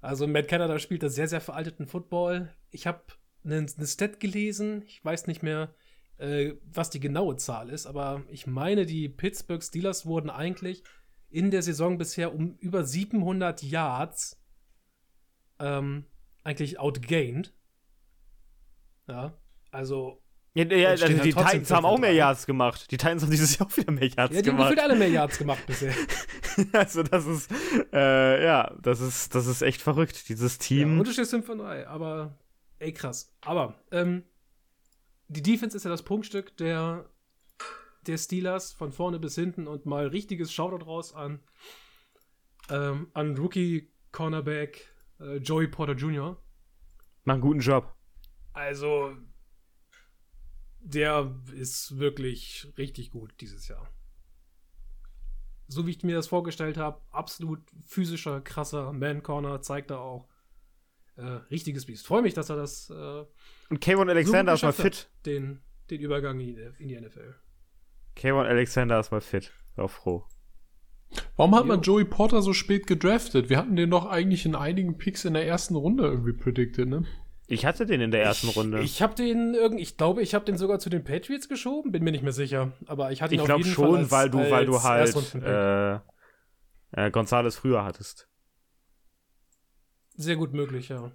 [0.00, 2.54] Also Matt Canada spielt da sehr, sehr veralteten Football.
[2.70, 3.02] Ich habe
[3.44, 5.74] eine Stat gelesen, ich weiß nicht mehr,
[6.18, 10.84] äh, was die genaue Zahl ist, aber ich meine, die Pittsburgh Steelers wurden eigentlich
[11.30, 14.40] in der Saison bisher um über 700 Yards
[15.58, 16.04] ähm,
[16.44, 17.54] eigentlich outgained.
[19.10, 19.36] Ja,
[19.72, 20.22] also
[20.54, 22.14] Ja, ja, also die halt Titans haben auch mehr 5-3.
[22.14, 22.90] Yards gemacht.
[22.90, 24.70] Die Titans haben dieses Jahr auch wieder mehr Yards ja, die haben gemacht.
[24.70, 25.94] gefühlt alle mehr Yards gemacht bisher.
[26.72, 27.50] Also das ist,
[27.92, 30.28] äh, ja, das ist, das ist echt verrückt.
[30.28, 30.98] Dieses Ja, Team.
[30.98, 32.38] Unterschied sind von drei, aber
[32.80, 33.32] ey krass.
[33.42, 34.24] Aber ähm,
[35.28, 37.08] die Defense ist ja das Prunkstück der,
[38.06, 41.40] der Steelers von vorne bis hinten und mal richtiges Shoutout raus an,
[42.68, 46.36] ähm, an Rookie Cornerback äh, Joey Porter Jr.
[47.24, 47.94] Machen einen guten Job.
[48.52, 49.16] Also
[50.80, 53.88] der ist wirklich richtig gut dieses Jahr.
[55.68, 60.28] So wie ich mir das vorgestellt habe, absolut physischer, krasser Man-Corner, zeigt er auch.
[61.16, 62.06] Äh, richtiges Biest.
[62.06, 63.24] Freue mich, dass er das äh,
[63.68, 64.84] Und Kayvon Alexander ist mal fit.
[64.94, 65.60] hat, den,
[65.90, 67.34] den Übergang in die, NFL.
[68.16, 69.52] Kayvon Alexander ist mal fit.
[69.76, 70.24] War froh.
[71.36, 71.98] Warum hat man Jo.
[71.98, 73.50] Joey Porter so spät gedraftet?
[73.50, 77.04] Wir hatten den doch eigentlich in einigen Picks in der ersten Runde irgendwie predicted, ne?
[77.50, 78.80] Ich hatte den in der ersten ich, Runde.
[78.80, 82.04] Ich habe den irgendwie, ich glaube, ich habe den sogar zu den Patriots geschoben, bin
[82.04, 82.70] mir nicht mehr sicher.
[82.86, 84.76] Aber ich hatte ihn Ich auf glaube jeden schon, Fall als, weil du, weil du
[84.76, 86.04] als halt
[86.94, 88.28] äh, äh, Gonzales früher hattest.
[90.14, 91.10] Sehr gut möglich, ja.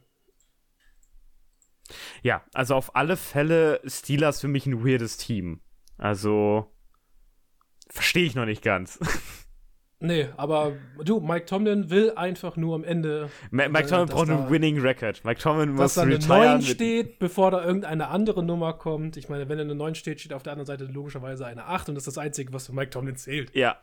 [2.22, 5.62] Ja, also auf alle Fälle Steelers für mich ein weirdes Team.
[5.98, 6.76] Also
[7.88, 9.00] verstehe ich noch nicht ganz.
[10.02, 14.50] Nee, aber du, Mike Tomlin will einfach nur am Ende, Ma- Mike Tomlin braucht einen
[14.50, 15.24] Winning Record.
[15.24, 19.16] Mike Tomlin muss da eine retiren 9 mit- steht, bevor da irgendeine andere Nummer kommt.
[19.16, 21.96] Ich meine, wenn eine 9 steht, steht auf der anderen Seite logischerweise eine 8 und
[21.96, 23.56] das ist das Einzige, was für Mike Tomlin zählt.
[23.56, 23.78] Ja,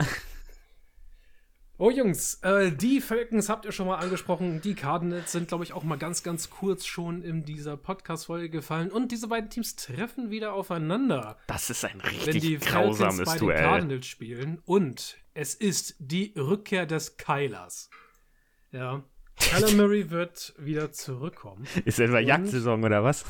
[1.85, 4.61] Oh Jungs, äh, die Falcons habt ihr schon mal angesprochen.
[4.61, 8.92] Die Cardinals sind, glaube ich, auch mal ganz, ganz kurz schon in dieser Podcast-Folge gefallen.
[8.92, 13.25] Und diese beiden Teams treffen wieder aufeinander, das ist ein wenn die richtig Falcons grausames
[13.25, 13.62] bei den Duell.
[13.64, 14.62] Cardinals spielen.
[14.64, 17.90] Und es ist die Rückkehr des Kylers.
[18.71, 19.03] Ja.
[19.40, 21.66] Kyler Murray wird wieder zurückkommen.
[21.85, 23.25] Ist etwa Jagdsaison oder was?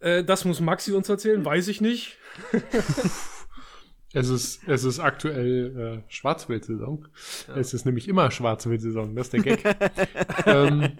[0.00, 2.18] Äh, das muss Maxi uns erzählen, weiß ich nicht.
[4.12, 7.06] Es ist, es ist aktuell äh, Schwarzwild-Saison.
[7.54, 9.64] Es ist nämlich immer Schwarzwild-Saison, das ist der Gag.
[10.46, 10.96] ähm,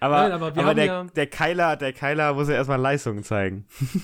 [0.00, 3.66] Aber, Nein, aber aber, der, ja- der Keiler, der Keiler muss ja erstmal Leistungen zeigen.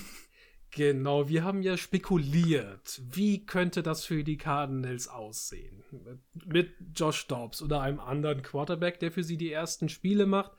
[0.71, 5.83] Genau, wir haben ja spekuliert, wie könnte das für die Cardinals aussehen?
[6.45, 10.51] Mit Josh Dobbs oder einem anderen Quarterback, der für sie die ersten Spiele macht.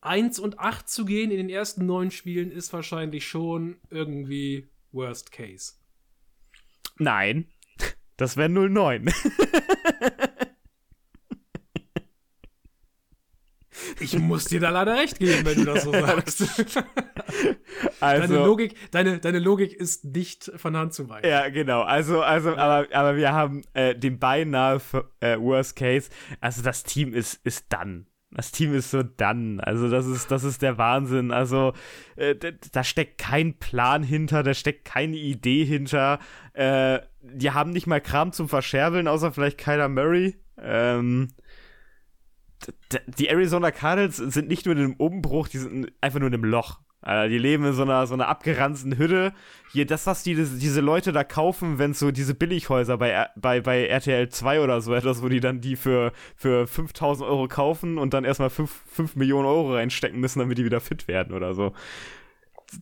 [0.00, 5.32] 1 und 8 zu gehen in den ersten neun Spielen ist wahrscheinlich schon irgendwie Worst
[5.32, 5.74] Case.
[6.98, 7.46] Nein,
[8.16, 9.12] das wäre 09.
[14.00, 16.44] Ich muss dir da leider recht geben, wenn du das so sagst.
[18.00, 21.28] Also, deine, Logik, deine, deine Logik ist nicht von Hand zu weisen.
[21.28, 21.82] Ja, genau.
[21.82, 24.80] Also, also, aber, aber wir haben äh, den beinahe
[25.20, 26.10] äh, Worst Case.
[26.40, 28.06] Also das Team ist, ist done.
[28.34, 29.64] Das Team ist so done.
[29.64, 31.30] Also das ist, das ist der Wahnsinn.
[31.30, 31.72] Also
[32.16, 32.34] äh,
[32.72, 36.18] da steckt kein Plan hinter, da steckt keine Idee hinter.
[36.52, 40.36] Äh, die haben nicht mal Kram zum Verscherbeln, außer vielleicht Kyler Murray.
[40.58, 41.28] Ähm,
[43.18, 46.44] die Arizona Cardinals sind nicht nur in einem Umbruch, die sind einfach nur in einem
[46.44, 46.80] Loch.
[47.04, 49.32] Äh, die leben in so einer, so einer abgeranzten Hütte.
[49.72, 53.86] Hier, das, was die, diese Leute da kaufen, wenn so diese Billighäuser bei, bei, bei
[53.86, 58.14] RTL 2 oder so etwas, wo die dann die für, für 5000 Euro kaufen und
[58.14, 61.72] dann erstmal 5, 5 Millionen Euro reinstecken müssen, damit die wieder fit werden oder so.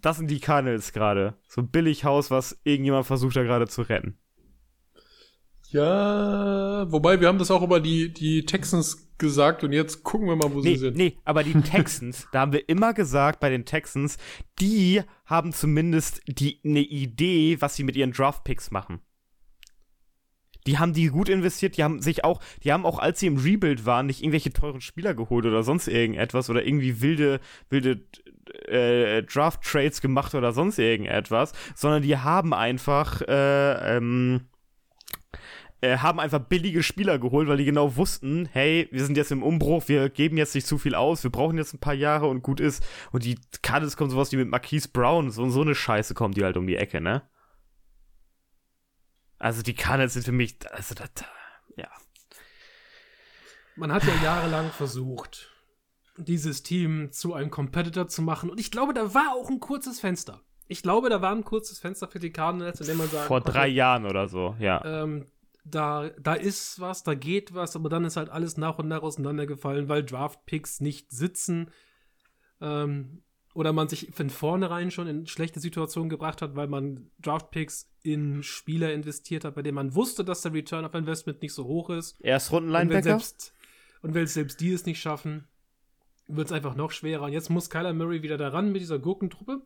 [0.00, 1.34] Das sind die Cardinals gerade.
[1.48, 4.16] So ein Billighaus, was irgendjemand versucht da gerade zu retten.
[5.72, 10.36] Ja, wobei wir haben das auch über die, die Texans gesagt und jetzt gucken wir
[10.36, 10.96] mal, wo sie Nee, sind.
[10.96, 14.18] nee, aber die Texans, da haben wir immer gesagt bei den Texans,
[14.60, 19.00] die haben zumindest die eine Idee, was sie mit ihren Draftpicks machen.
[20.66, 23.36] Die haben die gut investiert, die haben sich auch, die haben auch, als sie im
[23.36, 28.04] Rebuild waren, nicht irgendwelche teuren Spieler geholt oder sonst irgendetwas oder irgendwie wilde, wilde
[28.68, 34.42] äh, Draft-Trades gemacht oder sonst irgendetwas, sondern die haben einfach, äh, ähm,
[35.82, 39.42] äh, haben einfach billige Spieler geholt, weil die genau wussten, hey, wir sind jetzt im
[39.42, 42.42] Umbruch, wir geben jetzt nicht zu viel aus, wir brauchen jetzt ein paar Jahre und
[42.42, 42.84] gut ist.
[43.10, 46.44] Und die Cardinals kommen sowas wie mit Marquise Brown, so, so eine Scheiße kommt die
[46.44, 47.22] halt um die Ecke, ne?
[49.38, 51.10] Also die Cardinals sind für mich, also das,
[51.76, 51.88] ja.
[53.74, 55.50] Man hat ja jahrelang versucht,
[56.16, 58.50] dieses Team zu einem Competitor zu machen.
[58.50, 60.42] Und ich glaube, da war auch ein kurzes Fenster.
[60.68, 63.40] Ich glaube, da war ein kurzes Fenster für die Cardinals, in dem man sagen Vor
[63.40, 64.80] drei Jahren oder so, ja.
[64.84, 65.26] ähm,
[65.64, 69.02] da, da ist was, da geht was, aber dann ist halt alles nach und nach
[69.02, 71.70] auseinandergefallen, weil Draft-Picks nicht sitzen.
[72.60, 73.22] Ähm,
[73.54, 78.42] oder man sich von vornherein schon in schlechte Situationen gebracht hat, weil man Draft-Picks in
[78.42, 81.90] Spieler investiert hat, bei denen man wusste, dass der Return of Investment nicht so hoch
[81.90, 82.18] ist.
[82.20, 82.96] Erstrunden-Linebacker?
[82.96, 83.54] Und wenn selbst,
[84.00, 85.46] und wenn selbst die es nicht schaffen,
[86.28, 87.24] wird es einfach noch schwerer.
[87.24, 89.60] Und jetzt muss Kyler Murray wieder daran mit dieser Gurkentruppe.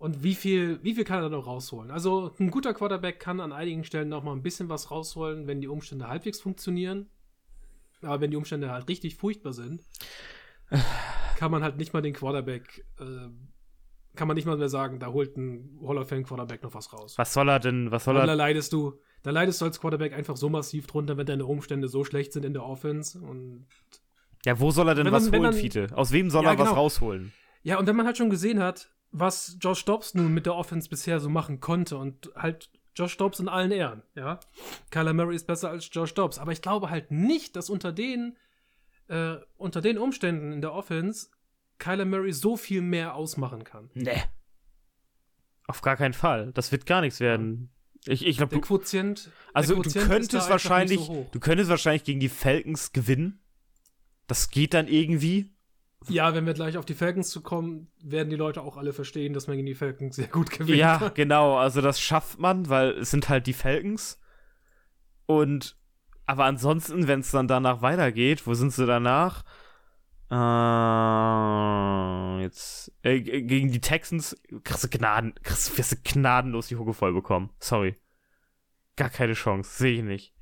[0.00, 1.90] Und wie viel, wie viel kann er noch rausholen?
[1.90, 5.60] Also, ein guter Quarterback kann an einigen Stellen noch mal ein bisschen was rausholen, wenn
[5.60, 7.10] die Umstände halbwegs funktionieren.
[8.00, 9.82] Aber wenn die Umstände halt richtig furchtbar sind,
[11.36, 13.04] kann man halt nicht mal den Quarterback, äh,
[14.16, 16.92] kann man nicht mal mehr sagen, da holt ein Hall of Fame Quarterback noch was
[16.92, 17.18] raus.
[17.18, 18.26] Was soll er denn, was soll er?
[18.26, 21.88] da leidest du, da leidest du als Quarterback einfach so massiv drunter, wenn deine Umstände
[21.88, 23.18] so schlecht sind in der Offense.
[23.20, 23.66] Und
[24.46, 25.88] Ja, wo soll er denn Wenn was holen, man- Fiete?
[25.92, 26.80] Aus wem soll Ja, er was genau.
[26.80, 27.32] rausholen?
[27.62, 30.88] ja, und wenn man halt schon gesehen hat, was Josh Dobbs nun mit der Offense
[30.88, 34.40] bisher so machen konnte und halt Josh Dobbs in allen Ehren, ja.
[34.90, 38.36] Kyler Murray ist besser als Josh Dobbs, aber ich glaube halt nicht, dass unter den
[39.08, 41.28] äh, unter den Umständen in der Offense
[41.78, 43.90] Kyler Murray so viel mehr ausmachen kann.
[43.94, 44.22] Nee.
[45.66, 46.52] Auf gar keinen Fall.
[46.52, 47.70] Das wird gar nichts werden.
[48.06, 51.40] Ich, ich glaube, Der du, Quotient, also der du Quotient da könntest wahrscheinlich, so du
[51.40, 53.40] könntest wahrscheinlich gegen die Falcons gewinnen.
[54.26, 55.52] Das geht dann irgendwie.
[56.08, 59.34] Ja, wenn wir gleich auf die Falcons zu kommen, werden die Leute auch alle verstehen,
[59.34, 61.58] dass man gegen die Falcons sehr gut gewinnen Ja, genau.
[61.58, 64.18] Also das schafft man, weil es sind halt die Falcons.
[65.26, 65.76] Und
[66.26, 69.44] aber ansonsten, wenn es dann danach weitergeht, wo sind sie danach?
[70.30, 70.36] Äh,
[72.42, 77.50] jetzt äh, gegen die Texans du Gnaden, wirst du gnadenlos die Hucke voll bekommen.
[77.58, 77.96] Sorry.
[78.94, 80.32] Gar keine Chance, sehe ich nicht.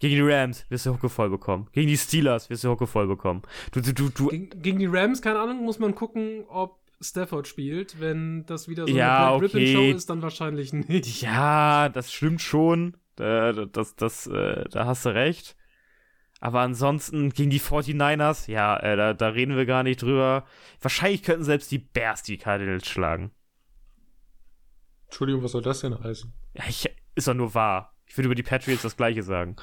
[0.00, 1.68] Gegen die Rams wirst du die Hucke voll bekommen.
[1.72, 3.42] Gegen die Steelers wirst du die Hucke voll bekommen.
[3.72, 7.46] Du, du, du, du Gegen, gegen die Rams, keine Ahnung, muss man gucken, ob Stafford
[7.46, 8.00] spielt.
[8.00, 9.72] Wenn das wieder so Ja, eine okay.
[9.72, 10.88] Show ist, dann wahrscheinlich nicht.
[11.22, 12.96] Ja, das stimmt schon.
[13.18, 15.56] Äh, das, das, äh, da hast du recht.
[16.40, 20.44] Aber ansonsten gegen die 49ers, ja, äh, da, da reden wir gar nicht drüber.
[20.80, 23.30] Wahrscheinlich könnten selbst die Bears die Cardinals schlagen.
[25.06, 26.32] Entschuldigung, was soll das denn heißen?
[26.54, 27.93] Ja, ich, ist doch nur wahr.
[28.14, 29.56] Ich würde über die Patriots das Gleiche sagen.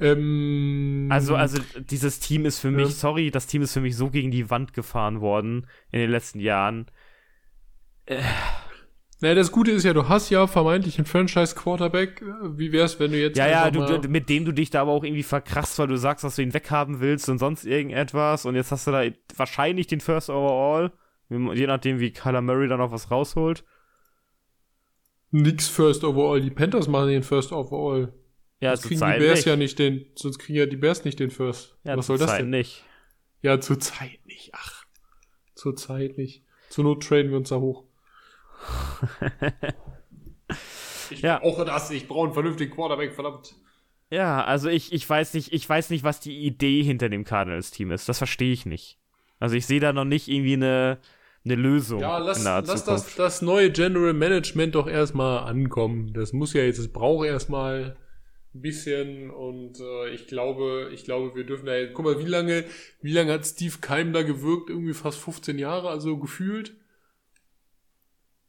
[0.00, 2.94] Ähm, Also, also dieses Team ist für mich, Ja.
[2.94, 6.40] sorry, das Team ist für mich so gegen die Wand gefahren worden in den letzten
[6.40, 6.86] Jahren.
[9.20, 12.22] Naja, das Gute ist ja, du hast ja vermeintlich einen Franchise-Quarterback.
[12.56, 14.92] Wie wär's, wenn du jetzt Ja, ja, du, du, mit dem du dich da aber
[14.92, 18.46] auch irgendwie verkrachst, weil du sagst, dass du ihn weghaben willst und sonst irgendetwas.
[18.46, 19.04] Und jetzt hast du da
[19.36, 20.90] wahrscheinlich den First Overall.
[21.28, 23.62] Je nachdem, wie Kyler Murray dann noch was rausholt.
[25.30, 26.40] Nix First Overall.
[26.40, 28.12] Die Panthers machen den First Overall.
[28.60, 29.46] Ja, Sonst zur kriegen Zeit die Bears nicht.
[29.46, 31.76] ja nicht den, sonst kriegen ja die Bears nicht den First.
[31.84, 32.50] Ja, Was soll das denn?
[32.50, 32.84] nicht.
[33.42, 34.50] Ja, zur Zeit nicht.
[34.54, 34.84] Ach,
[35.54, 36.42] zur Zeit nicht.
[36.70, 37.84] Zur Not traden wir uns da hoch.
[41.10, 41.38] ich Ja.
[41.38, 41.90] brauche das.
[41.90, 43.54] Ich brauche einen vernünftigen Quarterback, verdammt.
[44.10, 47.90] Ja, also ich, ich weiß nicht, ich weiß nicht, was die Idee hinter dem Cardinals-Team
[47.90, 48.08] ist.
[48.08, 48.98] Das verstehe ich nicht.
[49.38, 50.98] Also ich sehe da noch nicht irgendwie eine,
[51.46, 56.12] eine Lösung Ja, lass, lass das, das neue General Management doch erstmal ankommen.
[56.12, 57.96] Das muss ja jetzt, es braucht erstmal
[58.54, 62.28] ein bisschen und äh, ich glaube, ich glaube, wir dürfen da jetzt, guck mal, wie
[62.28, 62.64] lange,
[63.00, 64.70] wie lange hat Steve Keim da gewirkt?
[64.70, 66.74] Irgendwie fast 15 Jahre, also gefühlt.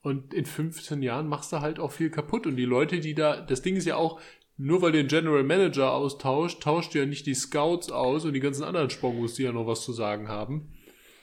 [0.02, 2.48] Und in 15 Jahren machst du halt auch viel kaputt.
[2.48, 4.20] Und die Leute, die da, das Ding ist ja auch,
[4.56, 8.40] nur weil den General Manager austauscht, tauscht du ja nicht die Scouts aus und die
[8.40, 10.72] ganzen anderen Spongos, die ja noch was zu sagen haben.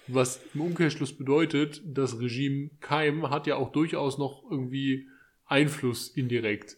[0.06, 5.08] Was im Umkehrschluss bedeutet, das Regime Keim hat ja auch durchaus noch irgendwie
[5.46, 6.76] Einfluss indirekt.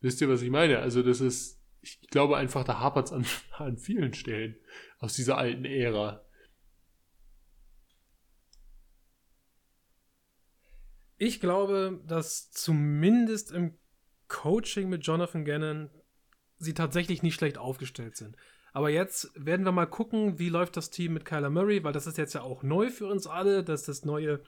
[0.00, 0.78] Wisst ihr, was ich meine?
[0.78, 4.56] Also das ist, ich glaube einfach, da hapert es an, an vielen Stellen
[4.98, 6.24] aus dieser alten Ära.
[11.16, 13.76] Ich glaube, dass zumindest im
[14.28, 15.90] Coaching mit Jonathan Gannon
[16.58, 18.36] sie tatsächlich nicht schlecht aufgestellt sind.
[18.72, 22.06] Aber jetzt werden wir mal gucken, wie läuft das Team mit Kyler Murray, weil das
[22.06, 24.40] ist jetzt ja auch neu für uns alle, dass das neue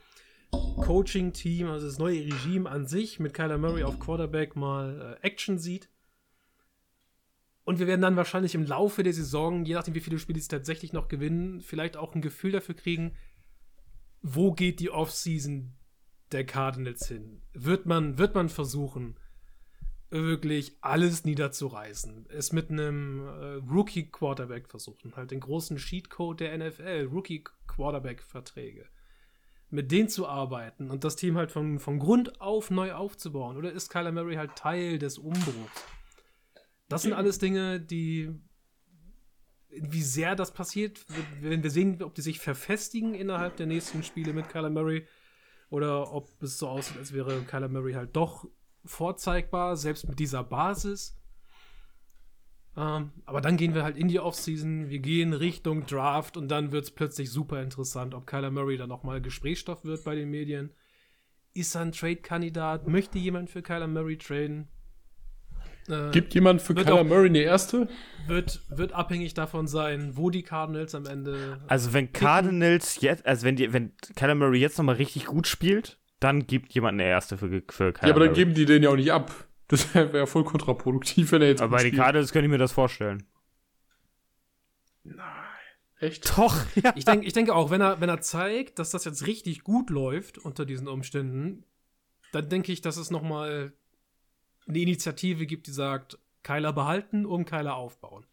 [0.50, 5.58] Coaching-Team, also das neue Regime an sich mit Kyler Murray auf Quarterback mal äh, Action
[5.58, 5.88] sieht.
[7.64, 10.48] Und wir werden dann wahrscheinlich im Laufe der Saison, je nachdem wie viele Spiele sie
[10.48, 13.16] tatsächlich noch gewinnen, vielleicht auch ein Gefühl dafür kriegen,
[14.22, 15.74] wo geht die Offseason
[16.32, 17.42] der Cardinals hin?
[17.52, 19.16] Wird man, wird man versuchen,
[20.10, 22.26] wirklich alles niederzureißen?
[22.28, 28.86] Es mit einem äh, Rookie-Quarterback versuchen, halt den großen Sheetcode der NFL, Rookie-Quarterback-Verträge.
[29.70, 33.56] Mit denen zu arbeiten und das Team halt von, von Grund auf neu aufzubauen?
[33.56, 35.84] Oder ist Kyler Murray halt Teil des Umbruchs?
[36.88, 38.34] Das sind alles Dinge, die
[39.70, 41.04] wie sehr das passiert,
[41.40, 45.06] wenn wir sehen, ob die sich verfestigen innerhalb der nächsten Spiele mit Kyler Murray
[45.70, 48.48] oder ob es so aussieht, als wäre Kyler Murray halt doch
[48.84, 51.16] vorzeigbar, selbst mit dieser Basis.
[52.76, 56.70] Ähm, aber dann gehen wir halt in die Offseason, wir gehen Richtung Draft und dann
[56.72, 60.70] wird es plötzlich super interessant, ob Kyler Murray dann nochmal Gesprächsstoff wird bei den Medien.
[61.52, 62.86] Ist er ein Trade-Kandidat?
[62.86, 64.68] Möchte jemand für Kyler Murray traden?
[65.88, 67.88] Äh, Gibt jemand für Kyler auch- Murray eine erste?
[68.28, 71.60] wird, wird abhängig davon sein, wo die Cardinals am Ende.
[71.66, 75.98] Also wenn Cardinals jetzt, also wenn die, wenn Kyler Murray jetzt nochmal richtig gut spielt,
[76.20, 78.34] dann gibt jemand eine erste für, für Kyler Ja, aber dann Murray.
[78.34, 79.48] geben die den ja auch nicht ab.
[79.68, 81.94] Das wäre wär voll kontraproduktiv, wenn er jetzt aber bei den.
[81.94, 83.24] Cardinals könnte ich mir das vorstellen.
[86.00, 86.36] Echt?
[86.36, 86.92] Doch, ja.
[86.96, 89.90] Ich, denk, ich denke auch, wenn er, wenn er zeigt, dass das jetzt richtig gut
[89.90, 91.64] läuft unter diesen Umständen,
[92.32, 93.72] dann denke ich, dass es nochmal
[94.66, 98.26] eine Initiative gibt, die sagt, Kyler behalten, um Kyler aufbauen.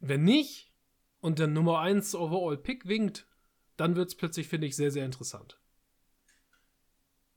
[0.00, 0.72] Wenn nicht
[1.20, 3.28] und der Nummer 1 Overall Pick winkt,
[3.76, 5.58] dann wird es plötzlich, finde ich, sehr, sehr interessant.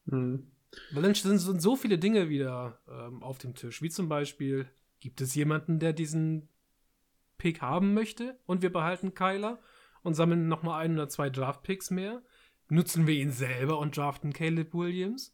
[0.10, 0.52] Hm.
[0.92, 3.82] Weil dann sind, sind so viele Dinge wieder ähm, auf dem Tisch.
[3.82, 4.70] Wie zum Beispiel,
[5.00, 6.50] gibt es jemanden, der diesen
[7.38, 9.60] Pick haben möchte und wir behalten Kyler
[10.04, 12.22] und sammeln nochmal ein oder zwei Draft-Picks mehr?
[12.68, 15.34] Nutzen wir ihn selber und draften Caleb Williams?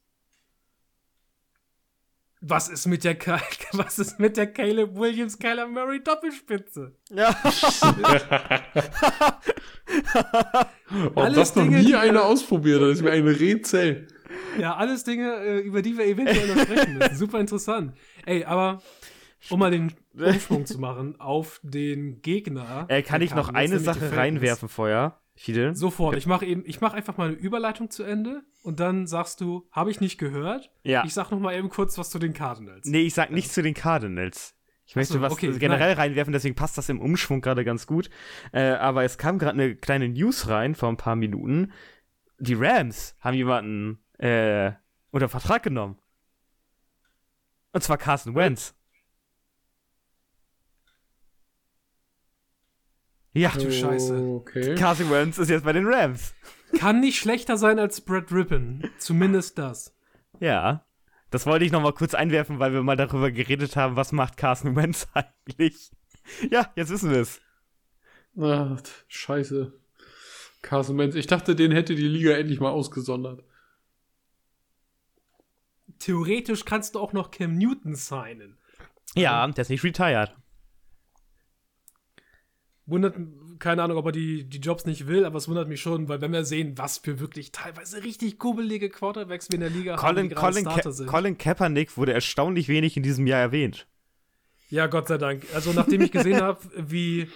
[2.41, 3.19] Was ist mit der,
[3.71, 6.95] Was ist mit der Caleb Williams Kyler Murray Doppelspitze?
[7.09, 7.33] ja.
[11.15, 12.81] Oh, Alles das noch Dinge, nie einer ausprobiert.
[12.81, 14.07] Das ist mir ein Rätsel.
[14.59, 17.15] Ja, alles Dinge, äh, über die wir eventuell noch sprechen müssen.
[17.15, 17.93] Super interessant.
[18.25, 18.81] Ey, aber
[19.49, 22.85] um mal den Umschwung zu machen auf den Gegner.
[22.89, 25.17] Äh, kann ich noch eine Sache reinwerfen vorher?
[25.35, 25.75] Fidel?
[25.75, 26.17] Sofort.
[26.17, 29.67] Ich mache eben, ich mache einfach mal eine Überleitung zu Ende und dann sagst du,
[29.71, 30.69] habe ich nicht gehört.
[30.83, 31.03] Ja.
[31.05, 32.85] Ich sag noch mal eben kurz was zu den Cardinals.
[32.85, 34.53] Nee, ich sag nicht zu den Cardinals.
[34.91, 38.09] Ich möchte so, was okay, generell reinwerfen, deswegen passt das im Umschwung gerade ganz gut.
[38.51, 41.71] Äh, aber es kam gerade eine kleine News rein vor ein paar Minuten.
[42.39, 44.73] Die Rams haben jemanden äh,
[45.11, 45.97] unter Vertrag genommen.
[47.71, 48.75] Und zwar Carson Wentz.
[53.31, 54.13] Ja, Ach du Scheiße.
[54.13, 54.75] Okay.
[54.75, 56.33] Carson Wentz ist jetzt bei den Rams.
[56.77, 58.83] Kann nicht schlechter sein als Brad Rippon.
[58.97, 59.95] Zumindest das.
[60.41, 60.83] Ja.
[61.31, 64.37] Das wollte ich noch mal kurz einwerfen, weil wir mal darüber geredet haben, was macht
[64.37, 65.91] Carson Wentz eigentlich.
[66.51, 67.41] Ja, jetzt wissen wir es.
[68.39, 69.73] Ach, scheiße.
[70.61, 71.15] Carson Wentz.
[71.15, 73.43] Ich dachte, den hätte die Liga endlich mal ausgesondert.
[75.99, 78.57] Theoretisch kannst du auch noch Cam Newton signen.
[79.15, 80.35] Ja, der ist nicht retired.
[82.91, 83.15] Wundert,
[83.59, 86.19] keine Ahnung, ob er die, die Jobs nicht will, aber es wundert mich schon, weil
[86.21, 90.01] wenn wir sehen, was für wirklich teilweise richtig kubbelige Quarterbacks wir in der Liga haben,
[90.01, 91.07] Colin, die gerade Colin, Starter Ka sind.
[91.07, 93.87] Colin Kaepernick wurde erstaunlich wenig in diesem Jahr erwähnt.
[94.71, 95.43] Ja, Gott sei Dank.
[95.53, 97.27] Also nachdem ich gesehen habe, wie,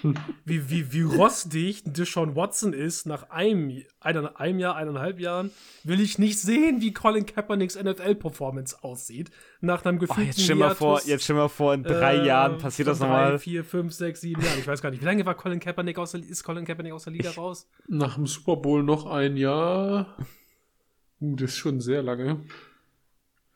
[0.45, 5.51] wie, wie, wie rostig Deshaun Watson ist nach einem, einer, einem Jahr, eineinhalb Jahren,
[5.83, 9.31] will ich nicht sehen, wie Colin Kaepernicks NFL-Performance aussieht.
[9.59, 12.15] Nach einem Oh, gefühlten jetzt stell mal vor, Hiatus, jetzt stell mal vor, in drei
[12.15, 13.39] äh, Jahren passiert das drei, nochmal.
[13.39, 14.57] vier, fünf, sechs, sieben Jahren.
[14.57, 15.01] Ich weiß gar nicht.
[15.01, 17.67] Wie lange war Colin Kaepernick aus der, ist Colin Kaepernick aus der Liga raus?
[17.89, 20.15] Nach dem Super Bowl noch ein Jahr.
[21.19, 22.45] Uh, das ist schon sehr lange.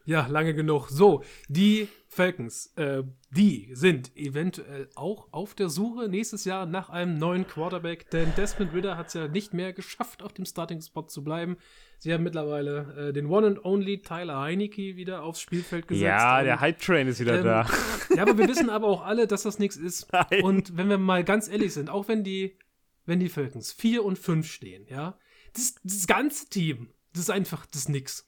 [0.09, 0.89] Ja, lange genug.
[0.89, 7.19] So, die Falcons, äh, die sind eventuell auch auf der Suche nächstes Jahr nach einem
[7.19, 11.23] neuen Quarterback, denn Desmond Ritter hat es ja nicht mehr geschafft, auf dem Starting-Spot zu
[11.23, 11.57] bleiben.
[11.99, 16.01] Sie haben mittlerweile äh, den One and Only Tyler Heineke wieder aufs Spielfeld gesetzt.
[16.01, 17.67] Ja, Und, der Hype-Train ist wieder ähm, da.
[18.15, 20.07] Ja, aber wir wissen aber auch alle, dass das nichts ist.
[20.11, 20.41] Nein.
[20.41, 22.57] Und wenn wir mal ganz ehrlich sind, auch wenn die,
[23.05, 25.19] wenn die Falcons 4 und 5 stehen, ja,
[25.53, 28.25] das, das ganze Team, das ist einfach, das ist nix.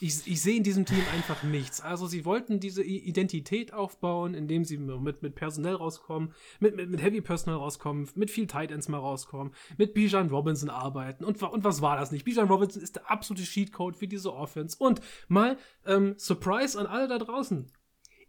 [0.00, 1.80] Ich, ich sehe in diesem Team einfach nichts.
[1.80, 7.02] Also sie wollten diese Identität aufbauen, indem sie mit, mit Personell rauskommen, mit, mit, mit
[7.02, 11.24] Heavy Personal rauskommen, mit viel Tight Ends mal rauskommen, mit Bijan Robinson arbeiten.
[11.24, 12.24] Und, und was war das nicht?
[12.24, 14.76] Bijan Robinson ist der absolute Cheatcode für diese Offense.
[14.78, 15.56] Und mal,
[15.86, 17.70] ähm, Surprise an alle da draußen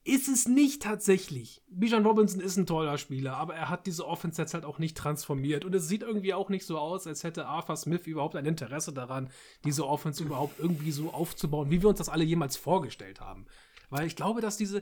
[0.08, 1.62] ist es nicht tatsächlich.
[1.70, 4.96] Bijan Robinson ist ein toller Spieler, aber er hat diese Offense jetzt halt auch nicht
[4.96, 5.66] transformiert.
[5.66, 8.94] Und es sieht irgendwie auch nicht so aus, als hätte Arthur Smith überhaupt ein Interesse
[8.94, 9.30] daran,
[9.66, 13.48] diese Offense überhaupt irgendwie so aufzubauen, wie wir uns das alle jemals vorgestellt haben.
[13.90, 14.82] Weil ich glaube, dass diese,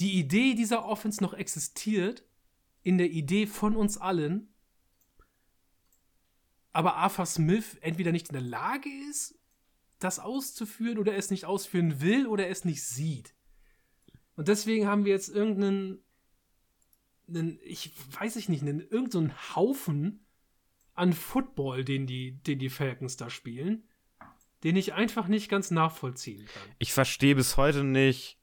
[0.00, 2.24] die Idee dieser Offense noch existiert,
[2.82, 4.52] in der Idee von uns allen,
[6.72, 9.38] aber Arthur Smith entweder nicht in der Lage ist,
[10.00, 13.34] das auszuführen oder es nicht ausführen will oder es nicht sieht.
[14.38, 15.98] Und deswegen haben wir jetzt irgendeinen,
[17.26, 20.24] einen, ich weiß ich nicht, einen, irgendeinen Haufen
[20.94, 23.82] an Football, den die, den die Falcons da spielen,
[24.62, 26.62] den ich einfach nicht ganz nachvollziehen kann.
[26.78, 28.38] Ich verstehe bis heute nicht,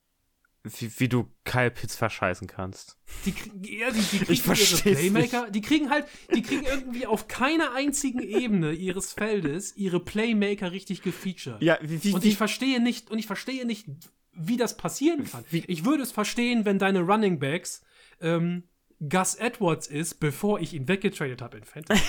[0.63, 2.97] wie, wie du Kyle Pitts verscheißen kannst.
[3.25, 3.33] Die,
[3.77, 7.73] ja, die, die kriegen Ich ihre Playmaker, die kriegen halt, die kriegen irgendwie auf keiner
[7.73, 11.61] einzigen Ebene ihres Feldes ihre Playmaker richtig gefeatured.
[11.61, 13.87] Ja, wie, wie, und ich verstehe nicht, und ich verstehe nicht,
[14.35, 15.43] wie das passieren kann.
[15.49, 17.83] Ich würde es verstehen, wenn deine Running Backs
[18.21, 18.63] ähm,
[19.09, 22.03] Gus Edwards ist, bevor ich ihn weggetradet habe in Fantasy.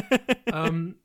[0.46, 0.96] ähm,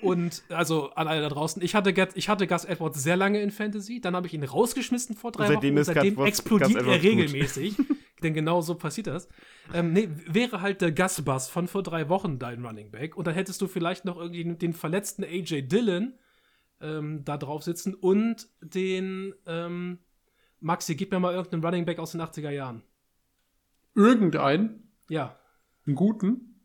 [0.00, 3.50] und also an alle da draußen, ich hatte, ich hatte Gus Edwards sehr lange in
[3.50, 6.84] Fantasy, dann habe ich ihn rausgeschmissen vor drei Seitdem Wochen und Gus seitdem Edwards- explodiert
[6.84, 7.76] Gus er regelmäßig.
[8.22, 9.28] denn genau so passiert das.
[9.72, 13.26] Ähm, nee, wäre halt der Gus Bus von vor drei Wochen dein Running Back und
[13.26, 16.14] dann hättest du vielleicht noch irgendwie den verletzten AJ Dillon
[16.80, 19.98] ähm, da drauf sitzen und den ähm,
[20.60, 22.82] Maxi, gib mir mal irgendeinen Running Back aus den 80er Jahren.
[23.94, 25.38] Irgendeinen, Ja.
[25.86, 26.60] einen guten,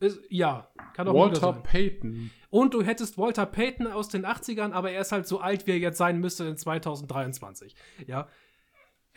[0.00, 1.62] Ist, ja, kann auch Walter sein.
[1.62, 2.30] Payton.
[2.50, 5.72] Und du hättest Walter Payton aus den 80ern, aber er ist halt so alt, wie
[5.72, 7.74] er jetzt sein müsste in 2023.
[8.06, 8.28] Ja.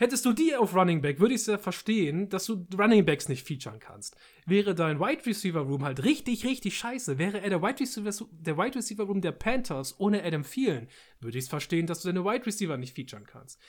[0.02, 3.28] Hättest du die auf Running Back, würde ich es ja verstehen, dass du Running Backs
[3.28, 4.16] nicht featuren kannst.
[4.46, 8.58] Wäre dein Wide Receiver Room halt richtig, richtig scheiße, wäre er der Wide Receiver, der
[8.58, 10.88] Wide Receiver Room der Panthers ohne Adam Thielen,
[11.20, 13.60] würde ich es verstehen, dass du deine Wide Receiver nicht featuren kannst.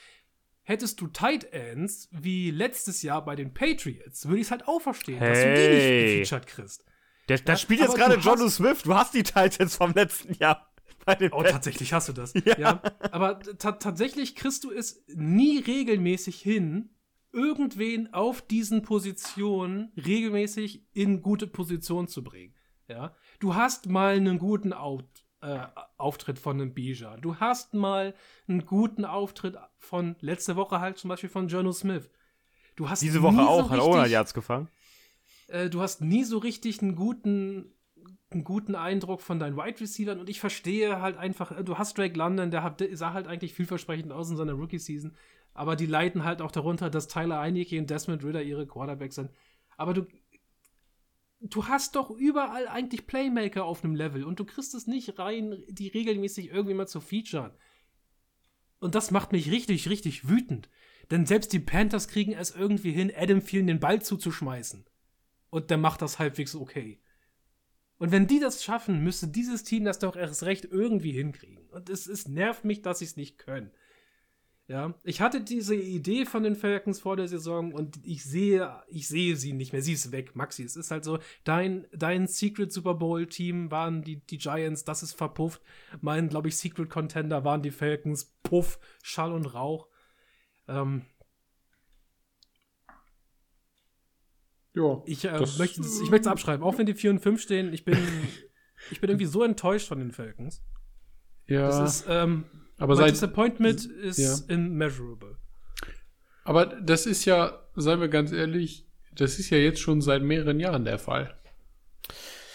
[0.64, 4.80] Hättest du Tight Ends wie letztes Jahr bei den Patriots, würde ich es halt auch
[4.80, 6.04] verstehen, dass du die Hey.
[6.18, 6.84] nicht gefeatured kriegst.
[7.28, 8.82] Der, da Ja, spielt jetzt gerade hast- Smith.
[8.82, 10.73] Du hast die Titans vom letzten Jahr
[11.06, 11.52] bei den Oh, Pets.
[11.52, 12.32] tatsächlich hast du das.
[12.58, 12.80] Ja.
[13.12, 16.90] Aber ta tatsächlich kriegst du es nie regelmäßig hin,
[17.32, 22.54] irgendwen auf diesen Positionen regelmäßig in gute Position zu bringen.
[22.88, 23.14] Ja.
[23.40, 25.04] Du hast mal einen guten Out,
[25.40, 25.58] äh,
[25.96, 27.20] Auftritt von einem Bijan.
[27.20, 28.14] Du hast mal
[28.46, 32.08] einen guten Auftritt von letzte Woche halt zum Beispiel von Jono Smith.
[32.76, 33.70] Du hast Diese Woche nie so auch.
[33.70, 34.68] Hat auch 100 richtig- Yards gefangen.
[35.48, 37.72] äh, du hast nie so richtig einen guten,
[38.34, 41.96] einen guten Eindruck von deinen Wide Receivers und ich verstehe halt einfach, äh, du hast
[41.96, 45.14] Drake London, der, sah halt eigentlich vielversprechend aus in seiner Rookie-Season,
[45.54, 49.30] aber die leiden halt auch darunter, dass Tyler Eineke und Desmond Ritter ihre Quarterbacks sind.
[49.76, 50.06] Aber du,
[51.40, 55.62] du hast doch überall eigentlich Playmaker auf einem Level und du kriegst es nicht rein,
[55.68, 57.52] die regelmäßig irgendwie mal zu featuren.
[58.80, 60.68] Und das macht mich richtig, richtig wütend.
[61.10, 64.84] Denn selbst die Panthers kriegen es irgendwie hin, Adam Thielen den Ball zuzuschmeißen.
[65.50, 67.00] Und der macht das halbwegs okay.
[68.04, 71.66] Und wenn die das schaffen, müsste dieses Team das doch erst recht irgendwie hinkriegen.
[71.70, 73.70] Und es, es nervt mich, dass sie es nicht können.
[74.68, 79.08] Ja, ich hatte diese Idee von den Falcons vor der Saison und ich sehe, ich
[79.08, 79.80] sehe sie nicht mehr.
[79.80, 80.64] Sie ist weg, Maxi.
[80.64, 85.02] Es ist halt so, dein, dein Secret Super Bowl Team waren die, die Giants, das
[85.02, 85.62] ist verpufft.
[86.02, 88.34] Mein, glaube ich, Secret Contender waren die Falcons.
[88.42, 89.88] Puff, Schall und Rauch.
[90.68, 91.06] Ähm,
[94.74, 95.02] Ja.
[95.06, 97.72] Ich, äh, möchte es ich möchte abschreiben, auch wenn die 4 und 5 stehen.
[97.72, 97.96] Ich bin,
[98.90, 100.62] ich bin irgendwie so enttäuscht von den Falcons.
[101.46, 101.68] Ja.
[101.68, 102.44] Das ist, ähm,
[102.78, 104.36] aber mein seit, Disappointment ist ja.
[104.54, 105.36] immeasurable.
[106.44, 110.58] aber das ist ja, seien wir ganz ehrlich, das ist ja jetzt schon seit mehreren
[110.58, 111.38] Jahren der Fall.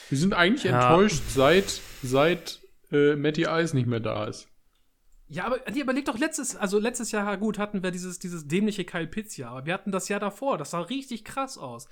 [0.09, 0.89] Wir sind eigentlich Ja.
[0.89, 2.59] enttäuscht, seit, seit
[2.91, 4.47] äh, Matty Ice nicht mehr da ist.
[5.27, 8.83] Ja, aber die überleg doch letztes, also letztes Jahr, gut, hatten wir dieses, dieses dämliche
[8.83, 11.87] Kyle Pitts Jahr, aber wir hatten das Jahr davor, das sah richtig krass aus.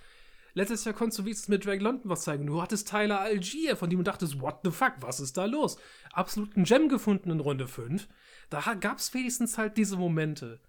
[0.57, 2.47] Letztes Jahr konntest du wenigstens mit Drake London was zeigen.
[2.47, 5.77] Du hattest Tyler Algier, von dem du dachtest, what the fuck, was ist da los?
[6.11, 8.07] Absoluten Gem gefunden in Runde 5.
[8.49, 10.59] Da gab es wenigstens halt diese Momente.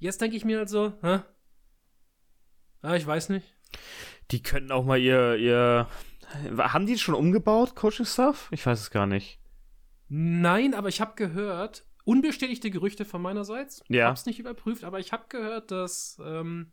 [0.00, 1.20] Jetzt denke ich mir halt so, hä?
[2.82, 3.56] Ah, ich weiß nicht.
[4.32, 5.86] Die könnten auch mal ihr, ihr.
[6.58, 8.48] Haben die schon umgebaut, Coaching-Staff?
[8.50, 9.38] Ich weiß es gar nicht.
[10.08, 13.84] Nein, aber ich habe gehört, unbestätigte Gerüchte von meinerseits.
[13.86, 14.08] Ja.
[14.08, 16.72] Hab's nicht überprüft, aber ich habe gehört, dass ähm,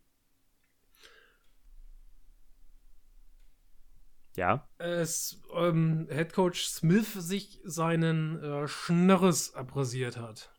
[4.38, 4.69] Ja.
[4.77, 10.51] es ähm, Head Coach Smith sich seinen äh, Schnörres abrasiert hat.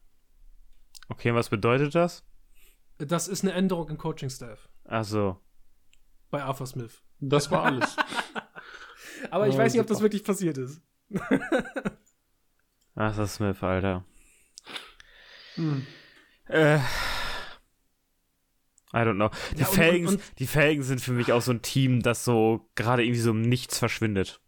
[1.08, 2.24] Okay, was bedeutet das?
[2.98, 5.40] Das ist eine Änderung im Coaching-Staff Also.
[6.30, 7.02] bei Arthur Smith.
[7.20, 7.96] Das war alles.
[9.30, 10.82] Aber ich Oh, weiß nicht, ob das wirklich passiert ist.
[12.96, 14.04] Ach, ist Smith, Alter.
[15.54, 15.86] Hm.
[16.48, 16.80] Äh.
[18.92, 19.30] I don't know.
[19.54, 22.24] Die, Ja, und- Falcons, und- die Falcons sind für mich auch so ein Team, das
[22.24, 24.40] so gerade irgendwie so im Nichts verschwindet.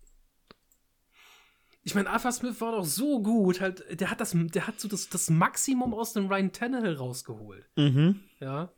[1.82, 4.86] Ich meine, Arthur Smith war doch so gut, halt, der hat das, der hat so
[4.88, 7.68] das, das Maximum aus dem Ryan Tannehill rausgeholt.
[7.76, 8.20] Mhm.
[8.38, 8.70] Ja.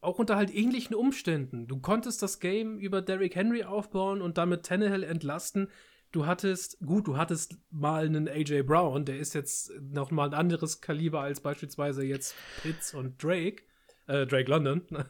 [0.00, 1.66] Auch unter halt ähnlichen Umständen.
[1.66, 5.68] Du konntest das Game über Derrick Henry aufbauen und damit Tannehill entlasten.
[6.12, 10.34] Du hattest, gut, du hattest mal einen AJ Brown, der ist jetzt noch mal ein
[10.34, 13.62] anderes Kaliber als beispielsweise jetzt Pitts und Drake.
[14.06, 14.82] Äh, Drake London.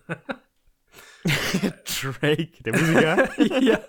[1.25, 3.43] Drake, der Musiker?
[3.61, 3.81] ja.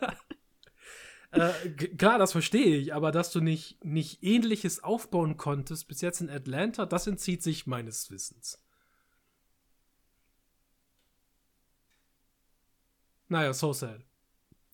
[1.32, 6.22] Äh, klar, das verstehe ich, aber dass du nicht, nicht ähnliches aufbauen konntest bis jetzt
[6.22, 8.62] in Atlanta, das entzieht sich meines Wissens.
[13.28, 14.06] Naja, so sad.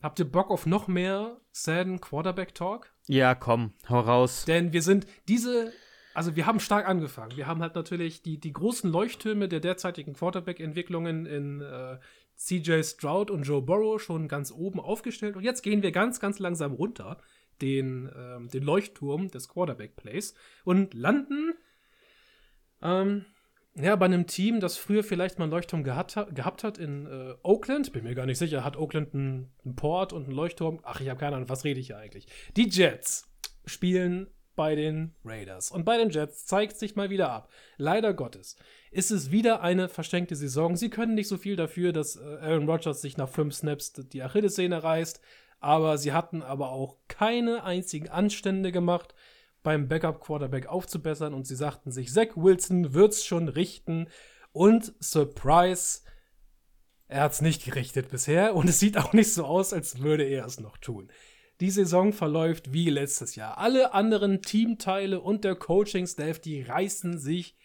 [0.02, 2.94] Habt ihr Bock auf noch mehr sadden Quarterback-Talk?
[3.08, 4.46] Ja, komm, hau raus.
[4.46, 5.74] Denn wir sind diese
[6.14, 7.38] also wir haben stark angefangen.
[7.38, 11.98] Wir haben halt natürlich die, die großen Leuchttürme der derzeitigen Quarterback-Entwicklungen in äh,
[12.36, 15.36] CJ Stroud und Joe Burrow schon ganz oben aufgestellt.
[15.36, 17.18] Und jetzt gehen wir ganz, ganz langsam runter,
[17.62, 20.34] den, ähm, den Leuchtturm des Quarterback-Plays,
[20.64, 21.54] und landen
[22.82, 23.26] ähm,
[23.76, 27.06] ja, bei einem Team, das früher vielleicht mal einen Leuchtturm gehabt, ha- gehabt hat in
[27.06, 27.94] äh, Oakland.
[27.94, 28.66] Bin mir gar nicht sicher.
[28.66, 30.80] Hat Oakland einen, einen Port und einen Leuchtturm?
[30.84, 32.26] Ach, ich habe keine Ahnung, was rede ich hier eigentlich?
[32.58, 33.30] Die Jets
[33.66, 35.72] spielen bei den Raiders.
[35.72, 37.50] Und bei den Jets zeigt sich mal wieder ab.
[37.78, 38.56] Leider Gottes
[38.92, 40.76] ist es wieder eine verschenkte Saison.
[40.76, 44.22] Sie können nicht so viel dafür, dass äh, Aaron Rodgers sich nach fünf Snaps die
[44.22, 45.22] Achillessehne reißt.
[45.60, 49.14] Aber sie hatten aber auch keine einzigen Anstände gemacht,
[49.64, 51.34] beim Backup-Quarterback aufzubessern.
[51.34, 54.08] Und sie sagten sich, Zach Wilson wird's schon richten.
[54.52, 56.02] Und Surprise,
[57.08, 58.56] er hat's nicht gerichtet bisher.
[58.56, 61.12] Und es sieht auch nicht so aus, als würde er es noch tun.
[61.62, 63.60] Die Saison verläuft wie letztes Jahr.
[63.60, 67.56] Alle anderen Teamteile und der Coaching-Staff, die reißen sich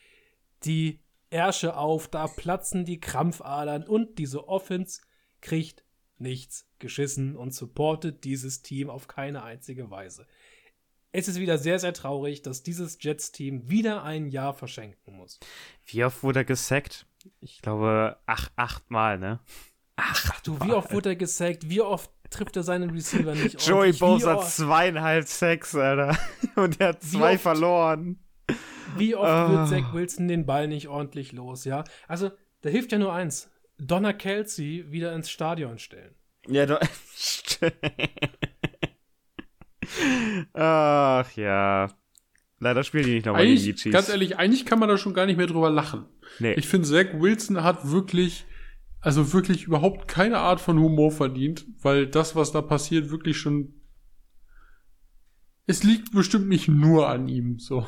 [0.65, 5.01] die Ärsche auf, da platzen die Krampfadern und diese Offense
[5.41, 5.83] kriegt
[6.19, 10.27] nichts geschissen und supportet dieses Team auf keine einzige Weise.
[11.13, 15.41] Es ist wieder sehr, sehr traurig, dass dieses Jets-Team wieder ein Jahr verschenken muss.
[15.87, 17.07] Wie oft wurde er gesackt?
[17.41, 19.41] Ich glaube, acht, achtmal, ne?
[19.97, 21.71] Ach du, wie oft wurde er gesackt?
[21.71, 26.17] Wie oft trifft er seinen Receiver nicht Joey wie, hat zweieinhalb Sacks, Alter.
[26.57, 27.43] Und er hat zwei oft?
[27.43, 28.19] verloren.
[28.97, 29.51] wie oft Ah.
[29.51, 31.85] wird Zach Wilson den Ball nicht ordentlich los, ja?
[32.09, 32.31] Also,
[32.63, 33.51] da hilft ja nur eins.
[33.79, 36.15] Donna Kelsey wieder ins Stadion stellen.
[36.49, 36.81] Ja, doch.
[40.55, 41.89] Ach ja.
[42.59, 43.93] Leider spielen die nicht nochmal gegen die Eigentlich, Chiefs.
[43.93, 46.07] ganz ehrlich, eigentlich kann man da schon gar nicht mehr drüber lachen.
[46.39, 46.55] nee.
[46.55, 48.47] Ich finde, Zach Wilson hat wirklich,
[49.01, 53.75] also wirklich überhaupt keine Art von Humor verdient, weil das, was da passiert, wirklich schon.
[55.67, 57.87] Es liegt bestimmt nicht nur an ihm, so.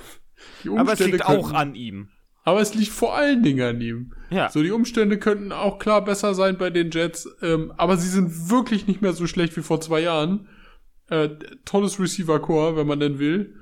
[0.65, 2.09] Die Aber es liegt Umstände auch könnten- an ihm.
[2.45, 4.15] Aber es liegt vor allen Dingen an ihm.
[4.31, 4.49] Ja.
[4.49, 8.49] So, die Umstände könnten auch klar besser sein bei den Jets, ähm, aber sie sind
[8.51, 10.49] wirklich nicht mehr so schlecht wie vor zwei Jahren.
[11.09, 11.29] Äh,
[11.65, 13.55] tolles Receiver-Core, wenn man denn will.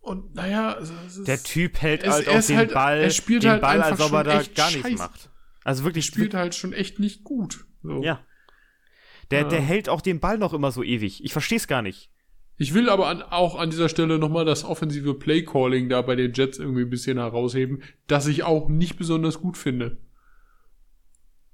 [0.00, 3.42] Und naja, es ist, Der Typ hält Es- halt auch den halt- Ball, er spielt
[3.42, 5.30] den halt Ball als ob er da gar nichts macht.
[5.66, 7.66] Also wirklich spielt halt schon echt nicht gut.
[7.82, 8.00] So.
[8.02, 8.20] Ja.
[9.32, 9.48] Der, Ja.
[9.48, 11.24] der hält auch den Ball noch immer so ewig.
[11.24, 12.12] Ich versteh's gar nicht.
[12.56, 16.32] Ich will aber an, auch an dieser Stelle nochmal das offensive Play-Calling da bei den
[16.32, 19.98] Jets irgendwie ein bisschen herausheben, das ich auch nicht besonders gut finde.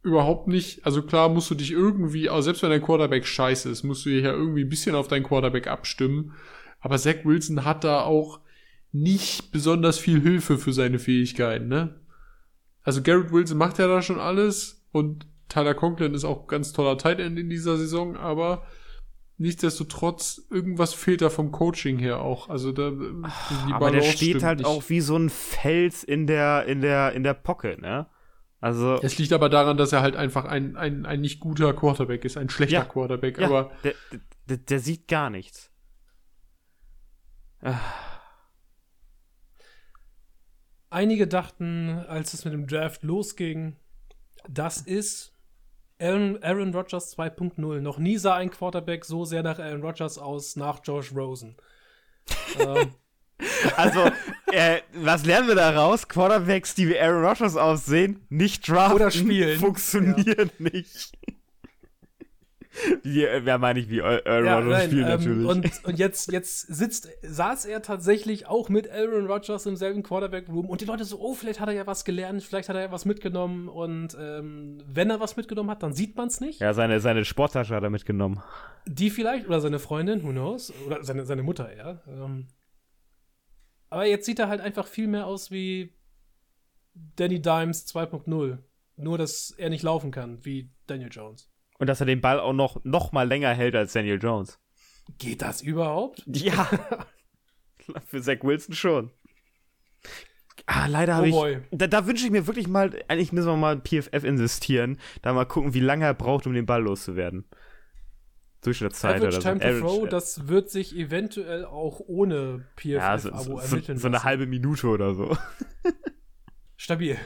[0.03, 0.85] Überhaupt nicht.
[0.85, 4.11] Also klar musst du dich irgendwie, also selbst wenn dein Quarterback scheiße ist, musst du
[4.11, 6.35] dich ja irgendwie ein bisschen auf deinen Quarterback abstimmen.
[6.81, 8.41] Aber Zach Wilson hat da auch
[8.93, 11.99] nicht besonders viel Hilfe für seine Fähigkeiten, ne?
[12.83, 16.99] Also Garrett Wilson macht ja da schon alles und Tyler Conklin ist auch ganz toller
[16.99, 18.65] Tight End in dieser Saison, aber
[19.39, 22.49] nichtsdestotrotz, irgendwas fehlt da vom Coaching her auch.
[22.49, 24.67] Also da die Aber der Balance steht halt nicht.
[24.67, 28.07] auch wie so ein Fels in der, in der, in der Pocket, ne?
[28.61, 29.01] Also.
[29.03, 32.37] Es liegt aber daran, dass er halt einfach ein, ein, ein nicht guter Quarterback ist,
[32.37, 32.85] ein schlechter Ja.
[32.85, 33.39] Quarterback.
[33.39, 33.95] ja, Aber der,
[34.49, 35.71] der, der sieht gar nichts.
[37.61, 37.79] Ah,
[40.93, 43.77] Einige dachten, als es mit dem Draft losging,
[44.49, 45.33] das ist
[45.99, 47.81] Aaron, Aaron Rodgers 2.0.
[47.81, 51.57] Noch nie sah ein Quarterback so sehr nach Aaron Rodgers aus, nach Josh Rosen.
[52.59, 52.93] ähm,
[53.77, 54.01] Also,
[54.53, 56.07] äh, was lernen wir daraus?
[56.09, 59.59] Quarterbacks, die wie Aaron Rodgers aussehen, nicht draften, Oder spielen.
[59.59, 61.13] funktionieren nicht.
[63.05, 65.49] Äh, wer meine ich, wie Aaron ja, Rodgers spielen ähm, natürlich.
[65.49, 70.69] und, und jetzt, jetzt sitzt, saß er tatsächlich auch mit Aaron Rodgers im selben Quarterback-Room
[70.69, 72.93] und die Leute so, oh, vielleicht hat er ja was gelernt, vielleicht hat er ja
[72.93, 76.61] was mitgenommen und ähm, wenn er was mitgenommen hat, dann sieht man es nicht.
[76.61, 78.43] ja, seine, seine Sporttasche hat er mitgenommen.
[78.87, 82.03] Die vielleicht, oder seine Freundin, who knows, oder seine, seine Mutter eher.
[82.09, 82.49] Ähm,
[83.91, 85.95] aber jetzt sieht er halt einfach viel mehr aus wie
[86.95, 88.59] Danny Dimes 2.0.
[88.97, 91.52] Nur, dass er nicht laufen kann, wie Daniel Jones.
[91.83, 94.61] Und dass er den Ball auch noch, noch mal länger hält als Daniel Jones.
[95.19, 96.23] Geht das überhaupt?
[96.27, 96.69] Ja.
[98.07, 99.11] Für Zach Wilson schon.
[100.67, 101.35] Ah, leider Oh habe ich.
[101.35, 101.61] boy.
[101.73, 105.45] Da, da wünsche ich mir wirklich mal, eigentlich müssen wir mal PFF insistieren, da mal
[105.45, 107.47] gucken, wie lange er braucht, um den Ball loszuwerden.
[108.63, 109.49] Durchschnittszeit Average oder so.
[109.49, 113.57] Time to Average, Throw, äh, das wird sich eventuell auch ohne ja, so, PFF-Abo so,
[113.57, 114.25] so, ermitteln so eine lassen.
[114.25, 115.37] halbe Minute oder so.
[116.77, 117.19] Stabil.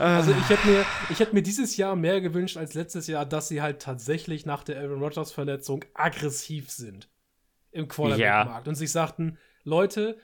[0.00, 3.48] Also ich hätte mir, ich hätte mir dieses Jahr mehr gewünscht als letztes Jahr, dass
[3.48, 7.10] sie halt tatsächlich nach der Aaron Rodgers Verletzung aggressiv sind
[7.70, 10.18] im Quarterback-Markt und sich sagten, Leute,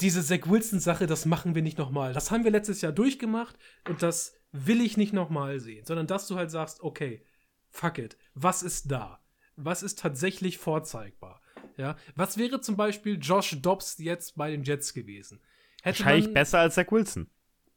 [0.00, 2.12] diese Zach Wilson-Sache, das machen wir nicht nochmal.
[2.12, 3.58] Das haben wir letztes Jahr durchgemacht
[3.88, 7.24] und das will ich nicht nochmal sehen, sondern dass du halt sagst, okay,
[7.68, 9.18] fuck it, was ist da?
[9.56, 11.42] Was ist tatsächlich vorzeigbar?
[11.76, 15.40] Ja, was wäre zum Beispiel Josh Dobbs jetzt bei den Jets gewesen?
[15.82, 17.28] Hätte Wahrscheinlich man, besser als Zach Wilson.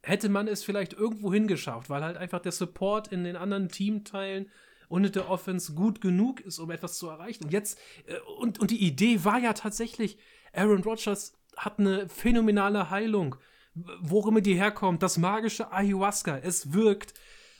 [0.05, 4.51] Hätte man es vielleicht irgendwo hingeschafft, weil halt einfach der Support in den anderen Teamteilen
[4.89, 7.45] und der Offense gut genug ist, um etwas zu erreichen.
[7.45, 10.17] Und jetzt, äh, und, und die Idee war ja tatsächlich,
[10.51, 13.37] Aaron Rodgers hat eine phänomenale Heilung.
[13.73, 17.13] Worum die herkommt, das magische Ayahuasca, es wirkt.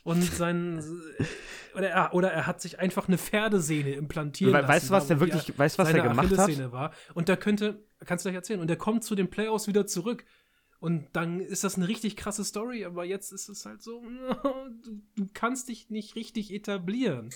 [0.04, 0.84] Und sein.
[1.76, 4.68] Oder er, oder er hat sich einfach eine Pferdesehne implantieren lassen.
[4.68, 6.72] Weißt du, was der wirklich, weißt was der gemacht hat?
[6.74, 6.92] War.
[7.14, 10.26] Und da könnte, kannst du gleich erzählen, und der kommt zu den Playoffs wieder zurück.
[10.84, 14.02] Und dann ist das eine richtig krasse Story, aber jetzt ist es halt so,
[14.84, 17.30] du, du kannst dich nicht richtig etablieren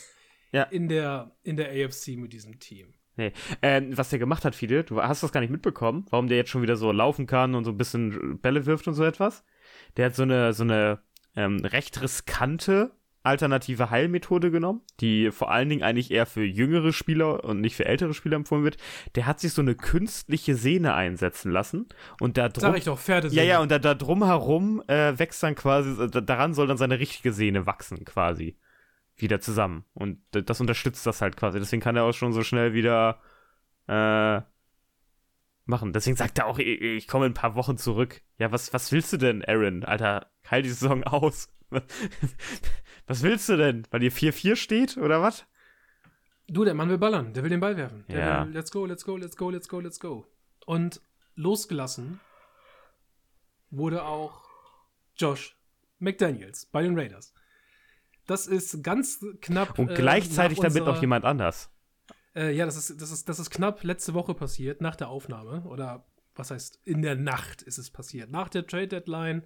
[0.52, 0.64] ja.
[0.64, 2.94] in, der, in der AFC mit diesem Team.
[3.16, 3.32] Nee.
[3.62, 6.50] Ähm, was der gemacht hat, Fide, du hast das gar nicht mitbekommen, warum der jetzt
[6.50, 9.46] schon wieder so laufen kann und so ein bisschen Bälle wirft und so etwas.
[9.96, 11.00] Der hat so eine, so eine
[11.38, 12.92] ähm, recht riskante
[13.28, 17.86] alternative Heilmethode genommen, die vor allen Dingen eigentlich eher für jüngere Spieler und nicht für
[17.86, 18.78] ältere Spieler empfohlen wird.
[19.16, 21.88] Der hat sich so eine künstliche Sehne einsetzen lassen
[22.20, 23.42] und da drum, Sag ich doch, Pferdesehne.
[23.42, 27.00] Ja, ja, und da, da drumherum äh, wächst dann quasi, da, daran soll dann seine
[27.00, 28.58] richtige Sehne wachsen quasi
[29.18, 29.84] wieder zusammen.
[29.94, 31.60] Und das unterstützt das halt quasi.
[31.60, 33.20] Deswegen kann er auch schon so schnell wieder
[33.88, 34.42] äh,
[35.66, 35.94] machen.
[35.94, 38.22] Deswegen sagt er auch, ich, ich komme in ein paar Wochen zurück.
[38.38, 39.84] Ja, was, was willst du denn, Aaron?
[39.84, 41.50] Alter, heil die Saison aus.
[43.08, 43.88] Was willst du denn?
[43.90, 45.46] Weil ihr 4-4 steht, oder was?
[46.48, 47.34] Du, der Mann will ballern.
[47.34, 48.06] Der will den Ball werfen.
[48.10, 48.46] Der ja.
[48.46, 50.26] will, let's go, let's go, let's go, let's go, let's go.
[50.66, 51.02] Und
[51.36, 52.20] losgelassen
[53.70, 54.44] wurde auch
[55.16, 55.58] Josh
[56.00, 57.34] McDaniels bei den Raiders.
[58.28, 59.80] Das ist ganz knapp.
[59.80, 61.70] Und äh, gleichzeitig äh, damit noch jemand anders.
[62.36, 65.64] Äh, ja, das ist, das, ist, das ist knapp letzte Woche passiert, nach der Aufnahme.
[65.64, 66.06] Oder
[66.36, 68.30] was heißt, in der Nacht ist es passiert.
[68.30, 69.44] Nach der Trade Deadline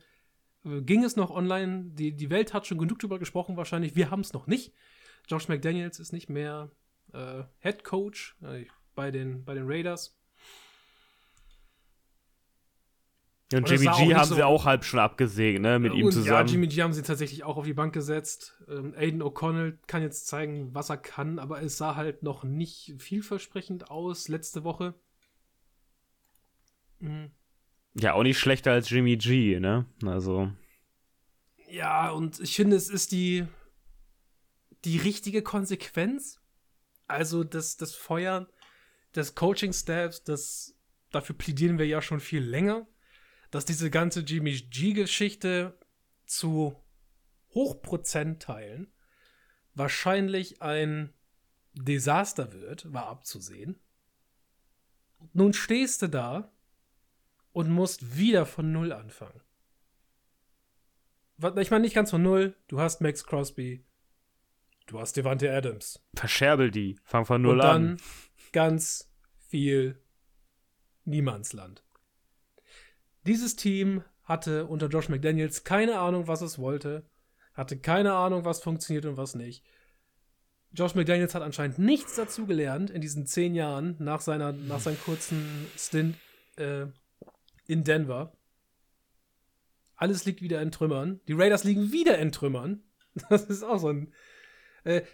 [0.66, 1.86] äh, ging es noch online.
[1.94, 3.96] Die, die Welt hat schon genug drüber gesprochen, wahrscheinlich.
[3.96, 4.74] Wir haben es noch nicht.
[5.28, 6.72] Josh McDaniels ist nicht mehr
[7.14, 10.18] äh, Head Coach äh, bei, den, bei den Raiders.
[13.54, 16.48] und Jimmy G haben so sie auch halb schon abgesägt, ne, mit ihm zusammen.
[16.48, 18.62] Ja, Jimmy G haben sie tatsächlich auch auf die Bank gesetzt.
[18.70, 22.96] Ähm, Aiden O'Connell kann jetzt zeigen, was er kann, aber es sah halt noch nicht
[22.98, 24.94] vielversprechend aus letzte Woche.
[27.00, 27.32] Mhm.
[27.94, 29.86] Ja, auch nicht schlechter als Jimmy G, ne?
[30.06, 30.52] Also.
[31.70, 33.46] Ja, und ich finde, es ist die,
[34.86, 36.40] die richtige Konsequenz.
[37.08, 38.48] Also das, das Feuern
[39.16, 40.76] des Coaching-Staffs, das,
[41.12, 42.88] dafür plädieren wir ja schon viel länger
[43.52, 45.78] dass diese ganze Jimmy G-Geschichte
[46.26, 46.76] zu
[47.54, 48.92] Hochprozentteilen
[49.74, 51.14] wahrscheinlich ein
[51.74, 53.80] Desaster wird, war abzusehen.
[55.34, 56.52] Nun stehst du da
[57.54, 59.42] und musst wieder von Null anfangen.
[61.58, 62.56] Ich meine nicht ganz von Null.
[62.68, 63.84] Du hast Max Crosby.
[64.86, 66.00] Du hast Devante Adams.
[66.14, 67.00] Verscherbel die.
[67.04, 67.98] Fang von Null und dann an.
[68.52, 70.00] ganz viel
[71.06, 71.84] Niemandsland.
[73.26, 77.06] Dieses Team hatte unter Josh McDaniels keine Ahnung, was es wollte,
[77.54, 79.64] hatte keine Ahnung, was funktioniert und was nicht.
[80.74, 85.00] Josh McDaniels hat anscheinend nichts dazu gelernt in diesen zehn Jahren nach, seiner, nach seinem
[85.02, 86.16] kurzen Stint
[86.56, 86.86] äh,
[87.72, 88.38] in Denver.
[89.96, 91.22] Alles liegt wieder in Trümmern.
[91.28, 92.84] Die Raiders liegen wieder in Trümmern.
[93.30, 94.14] Das ist auch so ein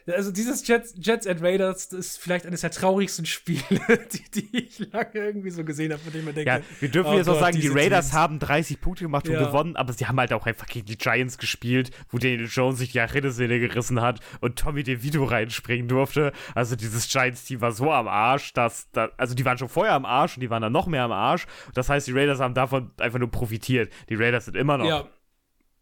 [0.08, 3.64] also dieses Jets, Jets and Raiders ist vielleicht eines der traurigsten Spiele,
[4.14, 6.48] die, die ich lange irgendwie so gesehen habe, von dem man denkt.
[6.48, 8.18] Ja, wir dürfen oh jetzt auch sagen, die Raiders Teams.
[8.18, 9.46] haben 30 Punkte gemacht und ja.
[9.46, 12.94] gewonnen, aber sie haben halt auch einfach gegen die Giants gespielt, wo Daniel Jones sich
[12.94, 16.32] die Achillessehne gerissen hat und Tommy DeVito reinspringen durfte.
[16.56, 20.06] Also dieses Giants-Team war so am Arsch, dass, dass, also die waren schon vorher am
[20.06, 21.46] Arsch und die waren dann noch mehr am Arsch.
[21.74, 23.92] Das heißt, die Raiders haben davon einfach nur profitiert.
[24.10, 25.08] Die Raiders sind immer noch ja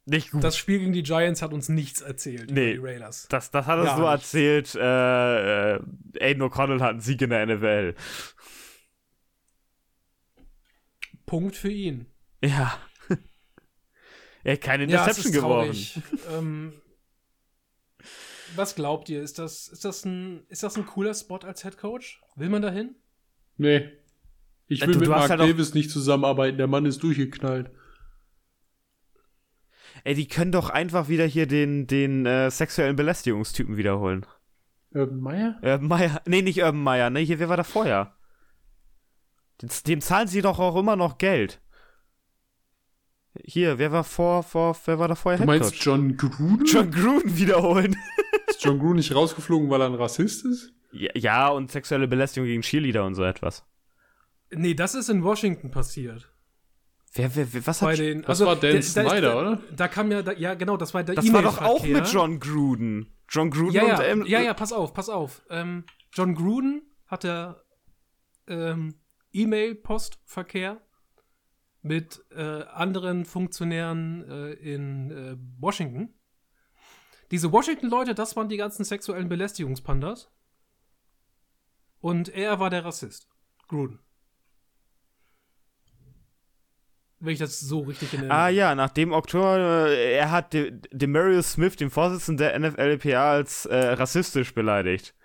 [0.05, 0.43] nicht gut.
[0.43, 3.27] Das Spiel gegen die Giants hat uns nichts erzählt nee, über die Raiders.
[3.29, 5.79] Das, das hat uns Gar nur erzählt, äh, äh,
[6.19, 7.95] Aiden O'Connell hat einen Sieg in der NFL.
[11.25, 12.05] Punkt für ihn.
[12.43, 12.77] Ja.
[14.43, 16.03] er hat keine Interception ja, geworfen.
[16.37, 16.73] ähm,
[18.55, 19.23] was glaubt ihr?
[19.23, 22.21] Ist das, ist, das ein, ist das ein cooler Spot als Head Coach?
[22.35, 22.95] Will man dahin?
[23.57, 23.89] Nee.
[24.67, 26.57] Ich will du, mit du Mark halt Davis nicht zusammenarbeiten.
[26.57, 27.71] Der Mann ist durchgeknallt.
[30.05, 34.23] Ey, die können doch einfach wieder hier den, den äh, sexuellen Belästigungstypen wiederholen.
[34.93, 35.59] Urban Meyer?
[35.63, 36.21] Urban Meyer.
[36.27, 37.21] Nee, nicht Urban Meyer, ne?
[37.21, 38.13] Hier, wer war da vorher?
[39.63, 41.59] Dem, dem zahlen sie doch auch immer noch Geld.
[43.43, 45.39] Hier, wer war vor, vor, wer war da vorher?
[45.39, 46.65] Du meinst John Gruden?
[46.67, 47.97] John Gruden wiederholen.
[48.47, 50.71] Ist John Gruden nicht rausgeflogen, weil er ein Rassist ist?
[50.91, 53.65] Ja, ja, und sexuelle Belästigung gegen Cheerleader und so etwas.
[54.51, 56.31] Nee, das ist in Washington passiert.
[57.16, 59.39] Wer, wer, wer was hat Bei den, Das also, war Dan der- da- Snyder, da,
[59.39, 59.61] oder?
[59.76, 62.39] Da kam ja, da, ja genau, das war der Das war doch auch mit John
[62.41, 63.16] Gruden.
[63.30, 65.41] John Gruden Ja, ja, und ähm, ja, ja, pass auf, pass auf.
[65.49, 67.63] Ähm, John Gruden hatte
[68.47, 68.95] ähm,
[69.32, 70.82] E-Mail-Postverkehr
[71.82, 76.13] mit äh, anderen Funktionären äh, in äh, Washington.
[77.32, 80.32] Diese Washington-Leute, das waren die ganzen sexuellen Belästigungspandas.
[81.99, 83.28] Und er war der Rassist.
[83.68, 83.99] Gruden.
[87.20, 90.74] Wenn ich das so richtig in Ah ja, nach dem Oktober, äh, er hat De
[90.91, 95.16] Demarius Smith, den Vorsitzenden der NFLPA, als äh, rassistisch beleidigt.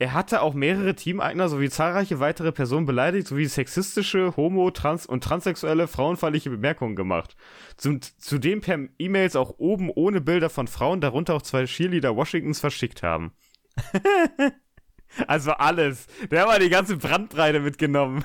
[0.00, 5.22] Er hatte auch mehrere Teameigner sowie zahlreiche weitere Personen beleidigt, sowie sexistische, homo-, trans- und
[5.22, 7.36] transsexuelle, frauenfeindliche Bemerkungen gemacht.
[7.76, 12.60] Zum, zudem per E-Mails auch oben ohne Bilder von Frauen, darunter auch zwei Cheerleader Washingtons,
[12.60, 13.32] verschickt haben.
[15.26, 16.06] also alles.
[16.30, 18.24] Der hat mal die ganze Brandbreite mitgenommen.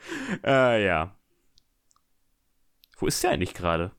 [0.44, 1.14] äh, ja.
[2.98, 3.92] Wo ist der eigentlich gerade?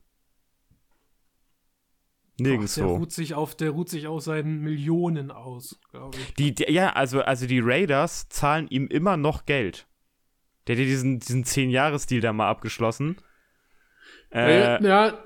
[2.40, 2.96] Ach, der Nirgendwo.
[2.96, 6.34] ruht sich auf, der ruht sich aus seinen Millionen aus, glaube ich.
[6.34, 9.86] Die, die, ja, also, also die Raiders zahlen ihm immer noch Geld.
[10.66, 13.16] Der hat ja diesen, diesen 10-Jahres-Deal da mal abgeschlossen.
[14.32, 15.18] Äh, ja,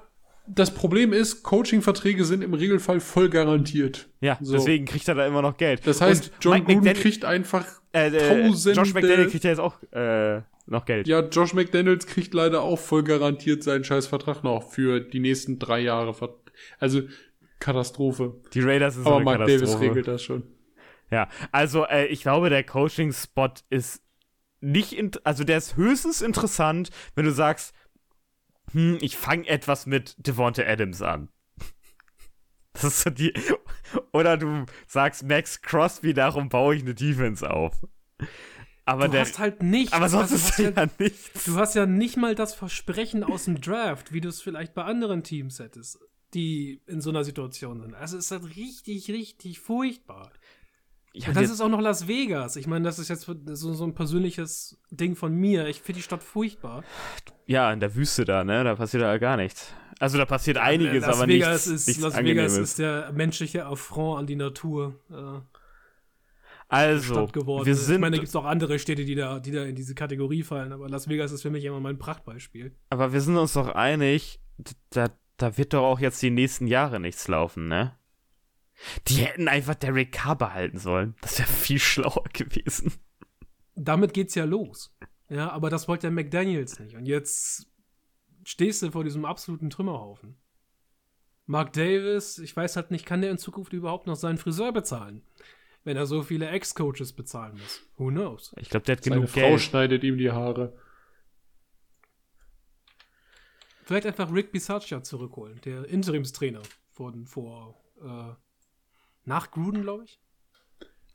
[0.46, 4.08] das Problem ist, Coaching-Verträge sind im Regelfall voll garantiert.
[4.20, 4.54] ja, so.
[4.54, 5.86] deswegen kriegt er da immer noch Geld.
[5.86, 9.50] Das heißt, Und John Mike Gruden McDaniel- kriegt einfach, äh, äh, Josh McDaniel kriegt ja
[9.50, 11.06] jetzt auch äh, noch Geld.
[11.06, 15.58] ja, Josh McDaniels kriegt leider auch voll garantiert seinen scheiß Vertrag noch für die nächsten
[15.58, 16.14] drei Jahre.
[16.78, 17.02] Also,
[17.60, 18.40] Katastrophe.
[18.52, 19.90] Die Raiders ist Aber eine Mark Davis Katastrophe.
[19.90, 20.42] regelt das schon.
[21.10, 24.02] Ja, also äh, ich glaube, der Coaching-Spot ist
[24.60, 24.96] nicht,
[25.26, 27.74] also der ist höchstens interessant, wenn du sagst,
[28.72, 31.28] hm, ich fange etwas mit Devonta Adams an.
[32.72, 33.32] Das ist so die,
[34.12, 37.80] oder du sagst Max Crosby, darum baue ich eine Defense auf.
[38.86, 39.92] Aber du der, hast halt nicht.
[39.92, 41.44] aber sonst also, ist ja, ja, nichts.
[41.44, 44.84] du hast ja nicht mal das Versprechen aus dem Draft, wie du es vielleicht bei
[44.84, 45.98] anderen Teams hättest,
[46.34, 47.94] die in so einer Situation sind.
[47.94, 50.30] Also es ist halt richtig, richtig furchtbar.
[51.16, 52.56] Ja, Und das ist auch noch Las Vegas.
[52.56, 55.68] Ich meine, das ist jetzt so, so ein persönliches Ding von mir.
[55.68, 56.82] Ich finde die Stadt furchtbar.
[57.46, 58.64] ja, in der Wüste da, ne?
[58.64, 59.72] Da passiert ja gar nichts.
[60.00, 62.16] Also da passiert einiges, Las aber Vegas nichts, ist, nichts Las.
[62.16, 64.96] Vegas ist der menschliche Affront an die Natur.
[66.74, 67.66] Also, Stadt geworden.
[67.66, 69.74] wir ich sind meine, da gibt es auch andere Städte, die da, die da in
[69.74, 72.74] diese Kategorie fallen, aber Las Vegas ist für mich immer mein Prachtbeispiel.
[72.90, 74.40] Aber wir sind uns doch einig,
[74.90, 77.96] da, da wird doch auch jetzt die nächsten Jahre nichts laufen, ne?
[79.06, 81.14] Die hätten einfach Derek Carr behalten sollen.
[81.20, 82.92] Das wäre viel schlauer gewesen.
[83.76, 84.94] Damit geht's ja los.
[85.28, 86.96] Ja, aber das wollte ja McDaniels nicht.
[86.96, 87.66] Und jetzt
[88.44, 90.36] stehst du vor diesem absoluten Trümmerhaufen.
[91.46, 95.22] Mark Davis, ich weiß halt nicht, kann der in Zukunft überhaupt noch seinen Friseur bezahlen?
[95.84, 97.82] Wenn er so viele Ex-Coaches bezahlen muss.
[97.96, 98.54] Who knows?
[98.58, 99.60] Ich glaube, der hat Seine genug Frau Geld.
[99.60, 100.74] schneidet ihm die Haare.
[103.84, 108.32] Vielleicht einfach Rick Bisaccia zurückholen, der Interimstrainer von vor äh,
[109.24, 110.20] nach Gruden, glaube ich.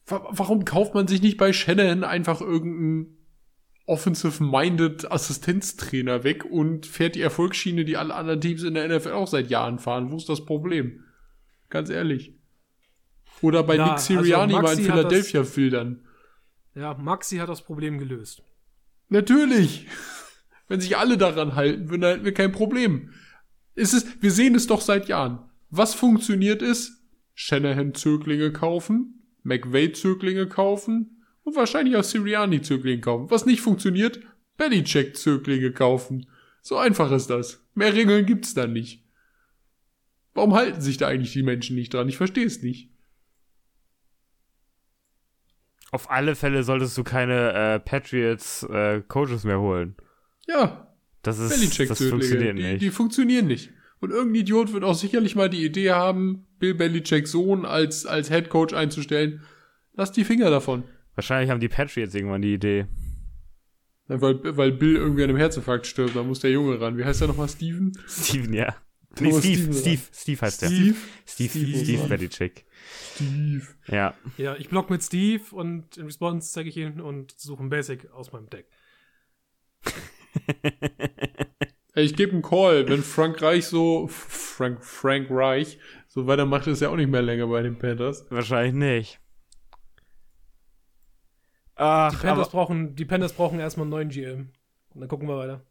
[0.05, 3.17] Wa- Warum kauft man sich nicht bei Shanahan einfach irgendeinen
[3.87, 9.27] offensive-minded Assistenztrainer weg und fährt die Erfolgsschiene, die alle anderen Teams in der NFL auch
[9.27, 10.11] seit Jahren fahren?
[10.11, 11.03] Wo ist das Problem?
[11.69, 12.38] Ganz ehrlich.
[13.41, 15.99] Oder bei Na, Nick Sirianni also mal in Maxi hat das- Philadelphia filtern.
[16.75, 18.43] Ja, Maxi hat das Problem gelöst.
[19.09, 19.87] Natürlich.
[20.67, 23.11] Wenn sich alle daran halten, würden, dann hätten wir kein Problem.
[23.75, 25.39] Es ist, wir sehen es doch seit Jahren.
[25.69, 27.01] Was funktioniert ist,
[27.33, 33.31] Shanahan-Zöglinge kaufen, McVay-Zöglinge kaufen und wahrscheinlich auch Sirianni-Zöglinge kaufen.
[33.31, 34.19] Was nicht funktioniert,
[34.57, 36.27] Belichick-Zöglinge kaufen.
[36.61, 37.63] So einfach ist das.
[37.73, 39.03] Mehr Regeln gibt's da nicht.
[40.33, 42.09] Warum halten sich da eigentlich die Menschen nicht dran?
[42.09, 42.89] Ich verstehe es nicht.
[45.91, 49.95] Auf alle Fälle solltest du keine äh, Patriots äh, Coaches mehr holen.
[50.47, 50.87] Ja,
[51.23, 52.81] Das ist das funktioniert Die, nicht.
[52.81, 53.71] die funktionieren nicht.
[53.99, 58.29] Und irgendein Idiot wird auch sicherlich mal die Idee haben, Bill Belichicks Sohn als, als
[58.29, 59.41] Head Coach einzustellen.
[59.93, 60.83] Lass die Finger davon.
[61.15, 62.85] Wahrscheinlich haben die Patriots irgendwann die Idee.
[64.07, 66.97] Ja, Weil, weil Bill irgendwie an einem Herzinfarkt stirbt, da muss der Junge ran.
[66.97, 67.49] Wie heißt der nochmal?
[67.49, 67.91] Steven?
[68.07, 68.75] Steven, ja.
[69.19, 70.67] Nee, Steve, Steven, Steve, Steve heißt der.
[70.69, 70.95] Steve?
[71.25, 72.07] Steve, Steve, Steve.
[72.07, 72.65] Belichick.
[73.15, 73.67] Steve.
[73.87, 74.13] Ja.
[74.37, 78.11] Ja, ich block mit Steve und in Response zeige ich ihn und suche ein Basic
[78.11, 78.67] aus meinem Deck.
[81.93, 86.81] Ey, ich gebe einen Call, wenn Frank Reich so, Frank, Frank Reich, so weitermacht, ist
[86.81, 88.25] er auch nicht mehr länger bei den Panthers.
[88.29, 89.19] Wahrscheinlich nicht.
[91.75, 94.51] Ach, Die Panthers, aber, brauchen, die Panthers brauchen erstmal einen neuen GM.
[94.89, 95.65] Und dann gucken wir weiter.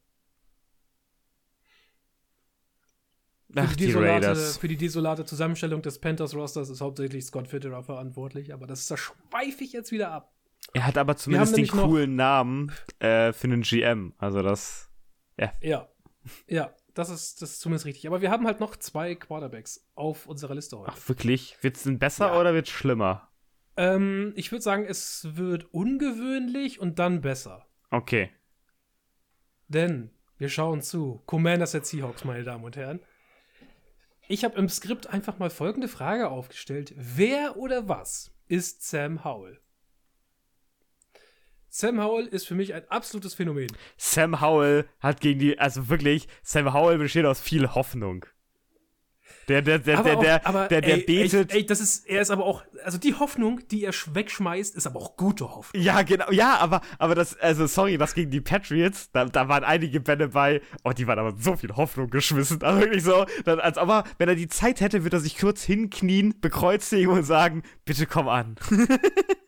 [3.53, 4.59] Für, ach, die die desolate, Raiders.
[4.59, 9.65] für die desolate Zusammenstellung des Panthers-Rosters ist hauptsächlich Scott Fitterer verantwortlich, aber das, das schweife
[9.65, 10.35] ich jetzt wieder ab.
[10.75, 14.13] Er hat aber zumindest den coolen Namen äh, für einen GM.
[14.19, 14.91] Also das.
[15.63, 15.89] Ja.
[16.47, 18.07] Ja, das ist, das ist zumindest richtig.
[18.07, 20.93] Aber wir haben halt noch zwei Quarterbacks auf unserer Liste heute.
[20.95, 21.57] Ach, wirklich?
[21.63, 22.41] Wird's denn besser Ja.
[22.41, 23.31] oder wird's schlimmer?
[23.77, 27.67] Ähm, ich würde sagen, es wird ungewöhnlich und dann besser.
[27.91, 28.31] Okay.
[29.69, 31.23] Denn wir schauen zu.
[31.27, 33.01] Commanders der Seahawks, meine Damen und Herren.
[34.31, 36.93] Ich habe im Skript einfach mal folgende Frage aufgestellt.
[36.97, 39.59] Wer oder was ist Sam Howell?
[41.70, 43.74] Sam Howell ist für mich ein absolutes Phänomen.
[43.97, 48.26] Sam Howell hat gegen die, also wirklich, Sam Howell besteht aus viel Hoffnung.
[49.49, 51.53] Der, der, der, der, auch- der, aber, der, der ey, betet.
[51.53, 54.76] Ey, ey, das ist, er ist aber auch, also die Hoffnung, die er sch- wegschmeißt,
[54.76, 55.83] ist aber auch gute Hoffnung.
[55.83, 59.64] Ja, genau, ja, aber, aber das, also sorry, das gegen die Patriots, da, da waren
[59.64, 63.59] einige Bälle bei, oh, die waren aber so viel Hoffnung geschmissen, also wirklich so, dann,
[63.61, 67.62] als aber, wenn er die Zeit hätte, würde er sich kurz hinknien, bekreuzigen und sagen,
[67.85, 68.57] bitte komm an.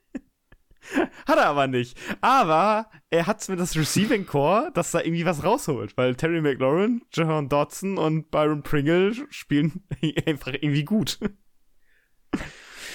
[1.27, 1.97] hat er aber nicht.
[2.21, 7.03] Aber er hat mit das Receiving Core, dass da irgendwie was rausholt, weil Terry McLaurin,
[7.13, 9.85] Jahan Dodson und Byron Pringle spielen
[10.27, 11.19] einfach irgendwie gut.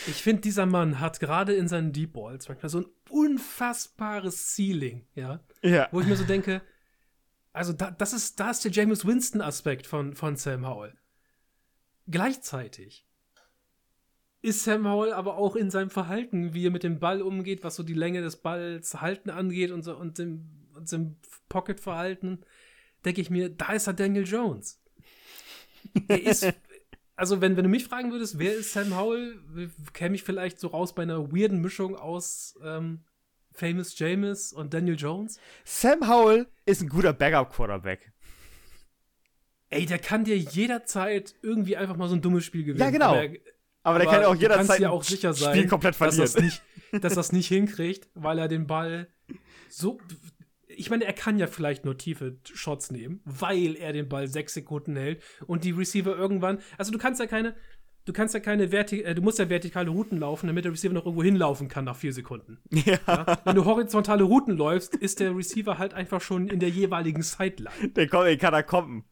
[0.07, 5.07] Ich finde, dieser Mann hat gerade in seinen Deep Balls manchmal so ein unfassbares Ceiling,
[5.15, 5.39] ja.
[5.61, 5.87] Ja.
[5.91, 6.61] Wo ich mir so denke,
[7.53, 10.93] also da, das ist, da ist der James Winston-Aspekt von, von Sam Howell.
[12.07, 13.04] Gleichzeitig
[14.45, 17.75] ist Sam Howell aber auch in seinem Verhalten, wie er mit dem Ball umgeht, was
[17.75, 21.15] so die Länge des Balls halten angeht und so und dem, und dem
[21.49, 22.45] Pocket-Verhalten,
[23.03, 24.79] denke ich mir, da ist er Daniel Jones.
[26.07, 26.45] Er ist,
[27.15, 29.39] also wenn, wenn du mich fragen würdest, wer ist Sam Howell,
[29.93, 33.03] käme ich vielleicht so raus bei einer weirden Mischung aus ähm,
[33.51, 35.39] Famous James und Daniel Jones.
[35.63, 38.11] Sam Howell ist ein guter Backup-Quarterback.
[39.69, 42.79] Ey, der kann dir jederzeit irgendwie einfach mal so ein dummes Spiel gewinnen.
[42.79, 43.19] Ja, genau.
[43.85, 46.23] Aber, Aber, der kann ja auch jederzeit ein auch sicher Spiel sein, komplett dass verlieren.
[46.23, 49.09] das nicht, dass das nicht hinkriegt, weil er den Ball
[49.69, 49.99] so.
[50.67, 54.55] Ich meine, er kann ja vielleicht nur tiefe Shots nehmen, weil er den Ball sechs
[54.55, 56.57] Sekunden hält und die Receiver irgendwann.
[56.79, 57.55] Also du kannst ja keine.
[58.05, 60.93] Du kannst ja keine Verti äh, du musst ja vertikale Routen laufen, damit der Receiver
[60.93, 62.59] noch irgendwo hinlaufen kann nach vier Sekunden.
[62.71, 62.97] ja.
[63.07, 63.39] Ja?
[63.45, 67.89] Wenn du horizontale Routen läufst, ist der Receiver halt einfach schon in der jeweiligen Sideline.
[67.95, 69.05] Der, kommt, der kann da kommen.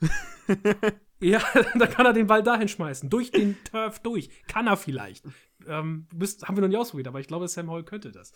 [1.24, 1.41] Ja,
[1.76, 3.09] da kann er den Ball dahin schmeißen.
[3.09, 4.30] Durch den Turf durch.
[4.47, 5.26] Kann er vielleicht.
[5.65, 8.34] Ähm, bist, haben wir noch nie ausprobiert, aber ich glaube, Sam Howell könnte das.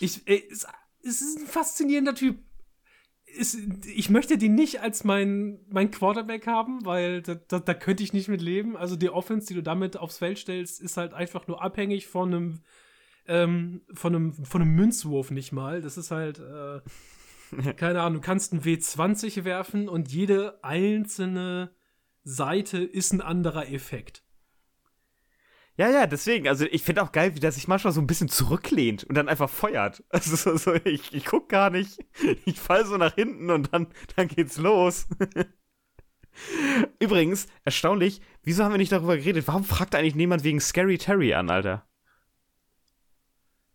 [0.00, 0.66] Ich, ey, es,
[1.02, 2.38] es ist ein faszinierender Typ.
[3.36, 8.02] Es, ich möchte den nicht als mein, mein Quarterback haben, weil da, da, da könnte
[8.02, 8.76] ich nicht mit leben.
[8.76, 12.32] Also die Offense, die du damit aufs Feld stellst, ist halt einfach nur abhängig von
[12.32, 12.62] einem,
[13.26, 15.82] ähm, von einem, von einem Münzwurf nicht mal.
[15.82, 16.80] Das ist halt, äh,
[17.76, 21.74] keine Ahnung, du kannst einen W20 werfen und jede einzelne
[22.24, 24.24] Seite ist ein anderer Effekt.
[25.76, 26.46] Ja, ja, deswegen.
[26.46, 29.28] Also ich finde auch geil, wie der sich manchmal so ein bisschen zurücklehnt und dann
[29.28, 30.04] einfach feuert.
[30.10, 31.98] Also so, so ich, ich guck gar nicht.
[32.44, 35.08] Ich fall so nach hinten und dann, dann geht's los.
[36.98, 39.46] Übrigens, erstaunlich, wieso haben wir nicht darüber geredet?
[39.46, 41.86] Warum fragt eigentlich niemand wegen Scary Terry an, Alter?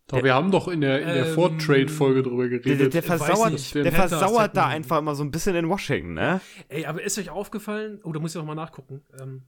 [0.10, 2.94] Doch, wir haben doch in der, in der Ähm, Vor-Trade-Folge drüber Der, geredet.
[2.94, 3.74] der, der versauert, nicht.
[3.76, 6.42] der versauert da einfach immer so ein bisschen in Washington, ne?
[6.68, 8.00] Ey, aber ist euch aufgefallen?
[8.04, 9.02] Oh, da muss ich auch mal nachgucken.
[9.22, 9.44] Ähm,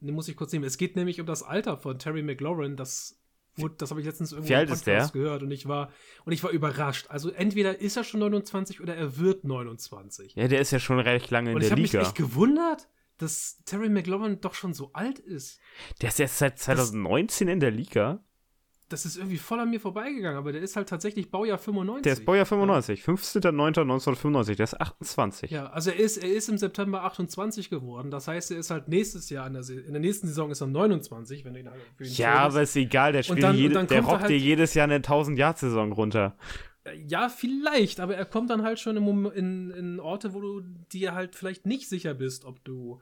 [0.00, 0.64] den muss ich kurz nehmen.
[0.64, 2.76] Es geht nämlich um das Alter von Terry McLaurin.
[2.76, 3.18] Das,
[3.78, 5.08] das habe ich letztens irgendwo Wie alt ist der?
[5.08, 5.90] gehört und ich war
[6.26, 7.06] und ich war überrascht.
[7.08, 10.34] Also entweder ist er schon 29 oder er wird 29.
[10.34, 12.02] Ja, der ist ja schon recht lange in und ich der habe mich Liga.
[12.04, 15.58] echt gewundert, dass Terry McLaurin doch schon so alt ist.
[16.02, 18.22] Der ist erst seit 2019 in der Liga.
[18.90, 22.02] Das ist irgendwie voll an mir vorbeigegangen, aber der ist halt tatsächlich Baujahr 95.
[22.02, 25.50] Der ist Baujahr 95, 15.09.1995, der ist 28.
[25.50, 28.10] Ja, also er ist, er ist im September 28 geworden.
[28.10, 30.66] Das heißt, er ist halt nächstes Jahr, in der, in der nächsten Saison ist er
[30.66, 34.04] 29, wenn du ihn halt Ja, aber ist egal, der spielt dann- jede, der er
[34.04, 36.36] rockt dir halt- jedes Jahr eine 1000-Jahr-Saison runter.
[37.06, 40.60] Ja, vielleicht, aber er kommt dann halt schon im Mom- in, in Orte, wo du
[40.92, 43.00] dir halt vielleicht nicht sicher bist, ob du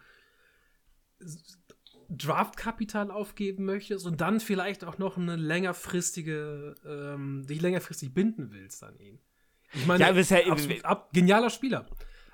[2.16, 8.82] Draftkapital aufgeben möchtest und dann vielleicht auch noch eine längerfristige, ähm, dich längerfristig binden willst
[8.84, 9.18] an ihn.
[9.74, 11.86] Ich meine, Ja, ja- absolut, ab, genialer Spieler.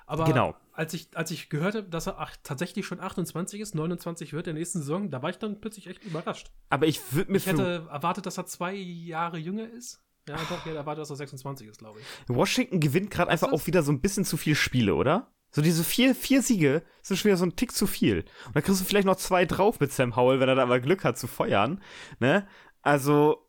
[0.05, 0.55] Aber Genau.
[0.73, 4.47] als, ich, als ich gehört habe, dass er ach, tatsächlich schon 28 ist, 29 wird
[4.47, 6.51] der nächsten Saison, da war ich dann plötzlich echt überrascht.
[6.69, 10.03] Aber ich würde mir Ich hätte erwartet, dass er zwei Jahre jünger ist.
[10.27, 12.05] Ja, doch, ich hätte erwartet, dass er 26 ist, glaube ich.
[12.27, 13.61] Washington gewinnt gerade einfach das?
[13.61, 15.31] auch wieder so ein bisschen zu viel Spiele, oder?
[15.51, 18.25] So diese vier, vier Siege sind schon wieder so ein Tick zu viel.
[18.45, 20.79] Und dann kriegst du vielleicht noch zwei drauf mit Sam Howell, wenn er da mal
[20.81, 21.81] Glück hat zu feuern.
[22.19, 22.47] Ne?
[22.81, 23.45] Also,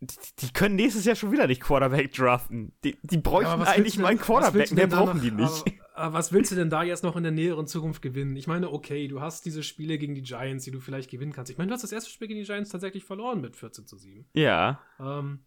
[0.00, 2.72] die, die können nächstes Jahr schon wieder nicht Quarterback draften.
[2.84, 5.80] Die, die bräuchten eigentlich mal einen Quarterback, mehr brauchen danach- die nicht.
[5.94, 8.36] Aber, Aber was willst du denn da jetzt noch in der näheren Zukunft gewinnen?
[8.36, 11.50] Ich meine, okay, du hast diese Spiele gegen die Giants, die du vielleicht gewinnen kannst.
[11.50, 13.96] Ich meine, du hast das erste Spiel gegen die Giants tatsächlich verloren mit 14 zu
[13.96, 14.26] 7.
[14.34, 14.80] Ja.
[15.00, 15.46] Ähm,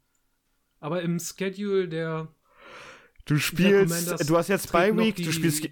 [0.79, 2.29] aber im Schedule der
[3.29, 5.69] Du spielst, du hast jetzt Bye Week, die, du spielst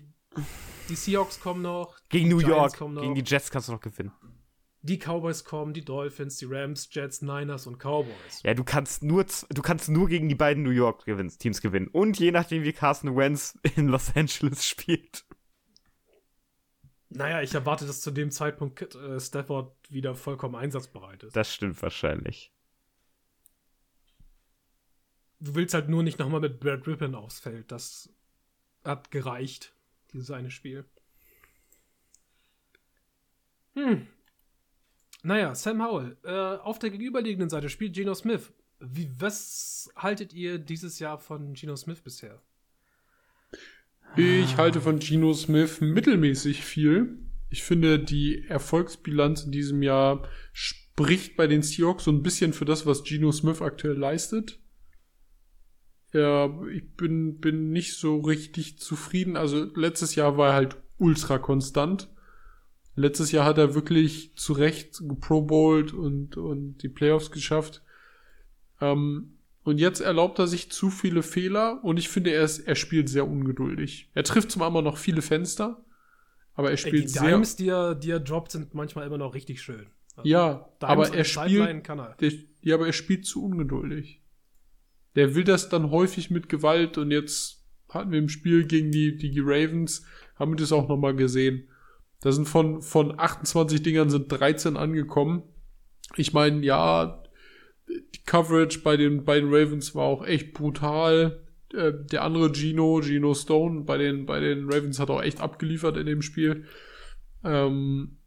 [0.90, 3.02] die Seahawks kommen noch, gegen New York, noch.
[3.02, 4.12] gegen die Jets kannst du noch gewinnen.
[4.84, 8.44] die Cowboys kommen, die Dolphins, die Rams, Jets, Niners und Cowboys.
[8.44, 11.04] Ja, du kannst nur, du kannst nur gegen die beiden New York
[11.40, 11.88] Teams gewinnen.
[11.88, 15.26] Und je nachdem, wie Carson Wentz in Los Angeles spielt.
[17.10, 21.36] Naja, ich erwarte, dass zu dem Zeitpunkt äh, Stafford wieder vollkommen einsatzbereit ist.
[21.36, 22.54] Das stimmt wahrscheinlich.
[25.40, 27.72] Du willst halt nur nicht nochmal mit Brad Rippon aufs Feld.
[27.72, 28.10] Das
[28.84, 29.74] hat gereicht,
[30.14, 30.86] dieses eine Spiel.
[33.76, 34.08] Hm.
[35.24, 36.18] Naja, Sam Howell.
[36.24, 38.52] Äh, auf der gegenüberliegenden Seite spielt Geno Smith.
[38.80, 42.42] Wie, was haltet ihr dieses Jahr von Geno Smith bisher?
[44.16, 47.20] Ich halte von Geno Smith mittelmäßig viel.
[47.50, 52.66] Ich finde, die Erfolgsbilanz in diesem Jahr spricht bei den Seahawks so ein bisschen für
[52.66, 54.60] das, was Geno Smith aktuell leistet.
[56.14, 59.36] Ja, ich bin, bin nicht so richtig zufrieden.
[59.36, 62.10] Also letztes Jahr war er halt ultra konstant.
[62.96, 67.84] Letztes Jahr hat er wirklich zu Recht geprobowlt und, und die Playoffs geschafft.
[68.82, 72.76] Ähm, und jetzt erlaubt er sich zu viele Fehler und ich finde, er, ist, er
[72.76, 74.10] spielt sehr ungeduldig.
[74.14, 75.84] Er trifft zwar immer noch viele Fenster,
[76.54, 77.24] aber er spielt die sehr.
[77.24, 79.88] Dimes, die er, die er droppt, sind manchmal immer noch richtig schön.
[80.16, 81.84] Also, ja, aber er spielt.
[81.84, 82.16] kann er.
[82.20, 82.32] Der,
[82.62, 84.22] ja, aber er spielt zu ungeduldig.
[85.18, 89.18] Der will das dann häufig mit Gewalt und jetzt hatten wir im Spiel gegen die,
[89.18, 90.06] die Ravens,
[90.36, 91.68] haben wir das auch nochmal gesehen.
[92.22, 95.42] Da sind von, von 28 Dingern sind 13 angekommen.
[96.16, 97.24] Ich meine, ja,
[97.88, 101.44] die Coverage bei den, bei den Ravens war auch echt brutal.
[101.74, 105.98] Äh, der andere Gino, Gino Stone, bei den, bei den Ravens hat auch echt abgeliefert
[105.98, 106.66] in dem Spiel.
[107.44, 108.18] Ähm,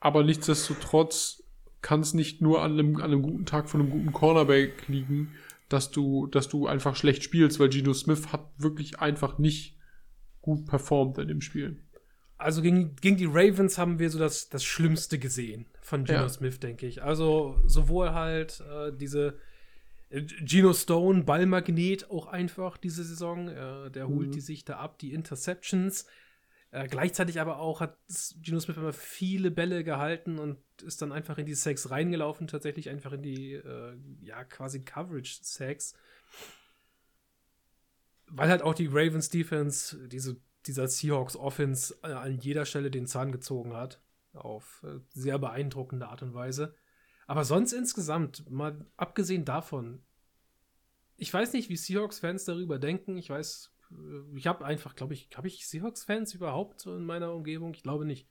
[0.00, 1.42] aber nichtsdestotrotz
[1.82, 5.32] kann es nicht nur an einem, an einem guten Tag von einem guten Cornerback liegen,
[5.68, 9.76] dass du, dass du einfach schlecht spielst, weil Gino Smith hat wirklich einfach nicht
[10.40, 11.82] gut performt in dem Spiel.
[12.38, 16.28] Also gegen, gegen die Ravens haben wir so das, das Schlimmste gesehen von Geno Ja.
[16.28, 17.02] Smith, denke ich.
[17.02, 19.38] Also sowohl halt äh, diese
[20.10, 23.48] äh, Geno Stone, Ballmagnet auch einfach diese Saison.
[23.48, 24.32] Äh, der holt Mhm.
[24.32, 26.06] die sich da ab, die Interceptions.
[26.72, 27.96] Äh, gleichzeitig aber auch hat
[28.42, 32.88] Geno Smith immer viele Bälle gehalten und ist dann einfach in die Sacks reingelaufen, tatsächlich
[32.90, 35.94] einfach in die, äh, ja, quasi Coverage-Sacks.
[38.28, 43.06] Weil halt auch die Ravens Defense, diese, dieser Seahawks Offense äh, an jeder Stelle den
[43.06, 44.00] Zahn gezogen hat.
[44.32, 46.74] Auf äh, sehr beeindruckende Art und Weise.
[47.26, 50.02] Aber sonst insgesamt, mal abgesehen davon,
[51.16, 53.16] ich weiß nicht, wie Seahawks-Fans darüber denken.
[53.16, 57.72] Ich weiß, äh, ich habe einfach, glaube ich, habe ich Seahawks-Fans überhaupt in meiner Umgebung?
[57.74, 58.28] Ich glaube nicht.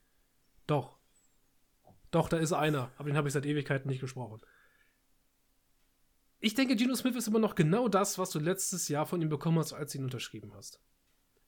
[0.67, 0.99] Doch.
[2.15, 4.39] Doch, da ist einer, aber den habe ich seit Ewigkeiten nicht gesprochen.
[6.39, 9.27] Ich denke, Geno Smith ist immer noch genau das, was du letztes Jahr von ihm
[9.27, 10.81] bekommen hast, als du ihn unterschrieben hast.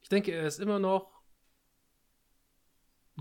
[0.02, 1.24] Ich denke, er ist immer noch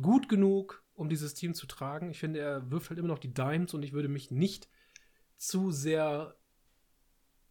[0.03, 2.11] gut genug, um dieses Team zu tragen.
[2.11, 4.69] Ich finde, er wirft halt immer noch die Dimes und ich würde mich nicht
[5.37, 6.35] zu sehr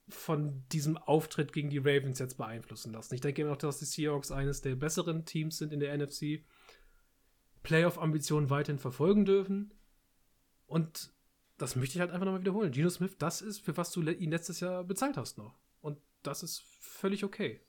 [0.09, 3.15] von diesem Auftritt gegen die Ravens jetzt beeinflussen lassen.
[3.15, 6.43] Ich denke immer noch, dass die Seahawks eines der besseren Teams sind in der NFC.
[7.63, 9.71] Playoff-Ambitionen weiterhin verfolgen dürfen.
[10.67, 11.13] Und
[11.57, 12.71] das möchte ich halt einfach nochmal wiederholen.
[12.71, 15.57] Geno Smith, das ist, für was du ihn letztes Jahr bezahlt hast noch.
[15.81, 17.61] Und das ist völlig okay.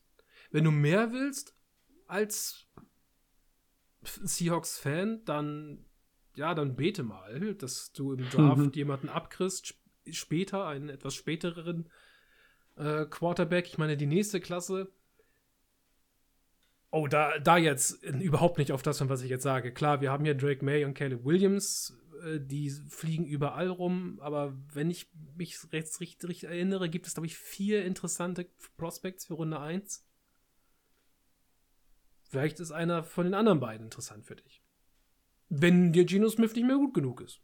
[0.51, 1.55] Wenn du mehr willst
[2.07, 2.67] als
[4.03, 5.85] Seahawks-Fan, dann,
[6.35, 8.73] ja, dann bete mal, dass du im Draft Mhm.
[8.73, 9.79] jemanden abkriegst, sp
[10.13, 11.89] später, einen etwas späteren
[12.77, 13.67] äh, Quarterback.
[13.67, 14.93] Ich meine, die nächste Klasse.
[16.91, 19.73] Oh, da, da jetzt überhaupt nicht auf das, von was ich jetzt sage.
[19.73, 21.99] Klar, wir haben hier Drake May und Caleb Williams,
[22.41, 27.37] die fliegen überall rum, aber wenn ich mich richtig, richtig erinnere, gibt es, glaube ich,
[27.37, 30.05] vier interessante Prospects für Runde 1.
[32.29, 34.62] Vielleicht ist einer von den anderen beiden interessant für dich.
[35.49, 37.41] Wenn dir Geno Smith nicht mehr gut genug ist.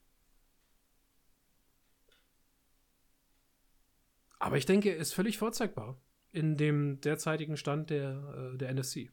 [4.39, 6.01] Aber ich denke, er ist völlig vorzeigbar
[6.33, 9.13] in dem derzeitigen Stand der, äh, der NFC.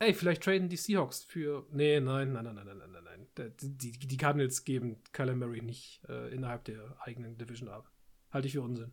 [0.00, 1.66] ey, vielleicht traden die Seahawks für.
[1.72, 3.26] Nee, nein, nein, nein, nein, nein, nein, nein.
[3.36, 3.52] nein.
[3.60, 7.90] Die, die, Cardinals geben Kyler Murray nicht äh, innerhalb der eigenen Division ab.
[8.30, 8.92] Halte ich für Unsinn.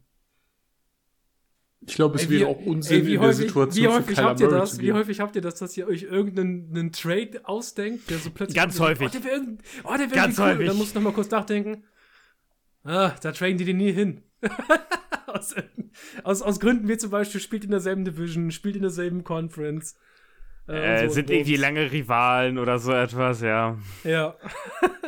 [1.82, 3.84] Ich glaube, es ey, wäre auch Unsinn ey, in häufig, der Situation.
[3.84, 4.80] Wie häufig habt ihr Murray das?
[4.80, 8.56] Wie häufig habt ihr das, dass ihr euch irgendeinen Trade ausdenkt, der so plötzlich.
[8.56, 9.08] Ganz so, häufig.
[9.08, 10.46] Oh, der wäre oh, wär Ganz cool.
[10.46, 10.68] häufig.
[10.68, 11.84] Dann musst du nochmal kurz nachdenken.
[12.84, 14.24] Ah, da traden die den nie hin.
[15.28, 15.56] aus,
[16.24, 19.96] aus, aus Gründen wie zum Beispiel, spielt in derselben Division, spielt in derselben Conference.
[20.68, 23.78] Äh, so sind irgendwie lange Rivalen oder so etwas, ja.
[24.04, 24.36] Ja.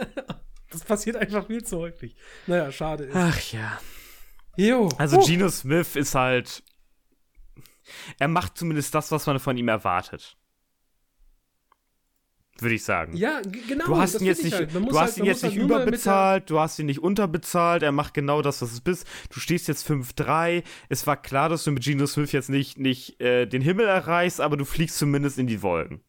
[0.72, 2.16] das passiert einfach viel zu häufig.
[2.48, 3.16] Naja, schade ist.
[3.16, 3.80] Ach ja.
[4.56, 4.90] Jo.
[4.98, 5.26] Also uh.
[5.26, 6.64] Geno Smith ist halt.
[8.20, 10.38] Er macht zumindest das, was man von ihm erwartet
[12.64, 13.16] würde ich sagen.
[13.16, 13.86] Ja, genau.
[13.86, 14.74] Du hast ihn jetzt nicht, halt.
[14.74, 18.14] du hast halt, ihn jetzt nicht halt überbezahlt, du hast ihn nicht unterbezahlt, er macht
[18.14, 19.06] genau das, was es bist.
[19.30, 20.64] Du stehst jetzt 5-3.
[20.90, 24.42] Es war klar, dass du mit Geno Smith jetzt nicht, nicht äh, den Himmel erreichst,
[24.42, 26.02] aber du fliegst zumindest in die Wolken.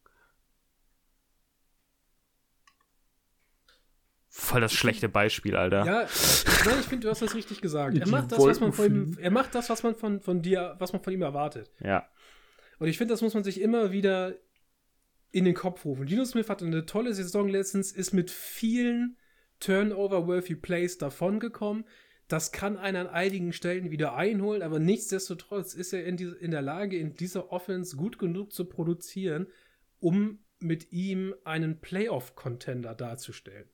[4.37, 5.85] Voll das schlechte Beispiel, Alter.
[5.85, 6.07] Ja,
[6.65, 7.97] nein, ich finde, du hast das richtig gesagt.
[7.97, 10.75] Er macht das, was man von ihm, er macht das, was man von, von dir,
[10.77, 11.71] was man von ihm erwartet.
[11.79, 12.05] Ja.
[12.77, 14.33] Und ich finde, das muss man sich immer wieder
[15.35, 16.07] in den Kopf rufen.
[16.07, 19.17] Gino Smith hatte eine tolle Saison letztens, ist mit vielen
[19.59, 21.83] Turnover-worthy Plays davongekommen.
[22.29, 26.51] Das kann einen an einigen Stellen wieder einholen, aber nichtsdestotrotz ist er in, die, in
[26.51, 29.47] der Lage, in dieser Offense gut genug zu produzieren,
[29.99, 33.67] um mit ihm einen Playoff-Contender darzustellen.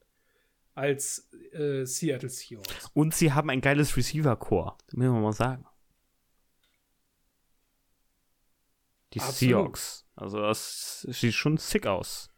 [0.74, 2.90] Als äh, Seattle Seahawks.
[2.96, 5.68] Und sie haben ein geiles Receiver-Core, müssen wir mal sagen.
[9.14, 9.38] Die Absolut.
[9.38, 10.06] Seahawks.
[10.16, 12.32] Also das sieht schon sick aus.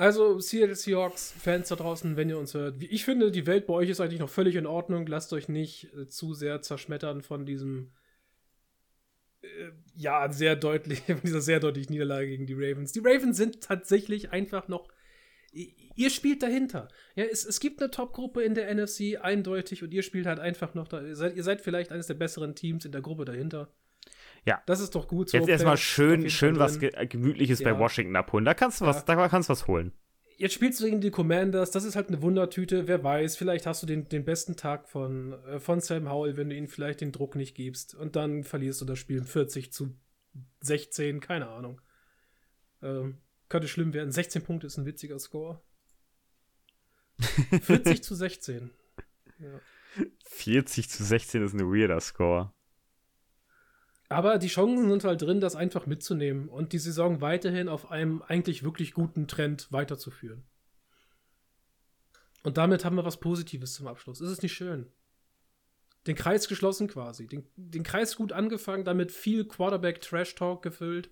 [0.00, 2.82] Also, Seattle Seahawks, Fans da draußen, wenn ihr uns hört.
[2.82, 5.06] Ich finde, die Welt bei euch ist eigentlich noch völlig in Ordnung.
[5.06, 7.92] Lasst euch nicht äh, zu sehr zerschmettern von diesem,
[9.42, 12.92] äh, ja, sehr deutlich, von dieser sehr deutlichen Niederlage gegen die Ravens.
[12.92, 14.88] Die Ravens sind tatsächlich einfach noch,
[15.52, 16.88] ihr spielt dahinter.
[17.14, 20.72] Ja, es, es gibt eine Top-Gruppe in der NFC, eindeutig, und ihr spielt halt einfach
[20.72, 21.02] noch da.
[21.02, 23.70] Ihr seid, ihr seid vielleicht eines der besseren Teams in der Gruppe dahinter.
[24.46, 24.62] Ja.
[24.66, 25.36] Das ist doch gut so.
[25.36, 27.72] Jetzt erstmal schön, schön was Ge Gemütliches ja.
[27.72, 28.44] bei Washington abholen.
[28.44, 29.14] Da kannst du was, ja.
[29.14, 29.92] da kannst du was holen.
[30.36, 33.82] Jetzt spielst du gegen die Commanders, das ist halt eine Wundertüte, wer weiß, vielleicht hast
[33.82, 37.12] du den, den besten Tag von, äh, von Sam Howell, wenn du ihm vielleicht den
[37.12, 39.94] Druck nicht gibst und dann verlierst du das Spiel 40 zu
[40.60, 41.82] 16, keine Ahnung.
[42.82, 43.18] Ähm,
[43.50, 44.12] könnte schlimm werden.
[44.12, 45.60] 16 Punkte ist ein witziger Score.
[47.20, 48.70] 40 zu 16.
[49.40, 49.60] Ja.
[50.24, 52.54] 40 zu 16 ist ein weirder Score.
[54.10, 58.22] Aber die Chancen sind halt drin, das einfach mitzunehmen und die Saison weiterhin auf einem
[58.22, 60.42] eigentlich wirklich guten Trend weiterzuführen.
[62.42, 64.20] Und damit haben wir was Positives zum Abschluss.
[64.20, 64.90] Ist es nicht schön?
[66.08, 67.28] Den Kreis geschlossen quasi.
[67.28, 71.10] Den, den Kreis gut angefangen, damit viel Quarterback-Trash-Talk gefüllt.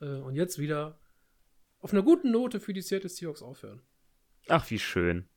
[0.00, 1.00] Äh, und jetzt wieder
[1.80, 3.82] auf einer guten Note für die Seattle Seahawks aufhören.
[4.46, 5.28] Ach, wie schön.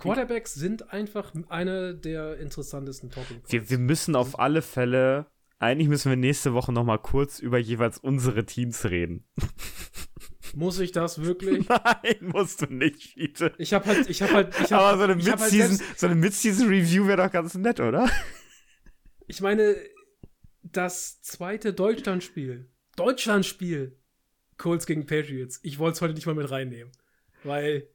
[0.00, 3.30] Quarterbacks sind einfach eine der interessantesten Points.
[3.48, 5.26] Wir, wir müssen auf alle Fälle,
[5.58, 9.24] eigentlich müssen wir nächste Woche noch mal kurz über jeweils unsere Teams reden.
[10.54, 11.66] Muss ich das wirklich?
[11.68, 13.54] Nein, musst du nicht, Fiete.
[13.58, 16.06] Ich habe halt, ich habe halt, ich hab, Aber so eine halt Mid-Season, halt so
[16.06, 18.10] eine Mid-Season-Review wäre doch ganz nett, oder?
[19.26, 19.76] Ich meine,
[20.62, 23.98] das zweite Deutschlandspiel, Deutschlandspiel,
[24.58, 25.58] Colts gegen Patriots.
[25.62, 26.92] Ich wollte es heute nicht mal mit reinnehmen,
[27.44, 27.88] weil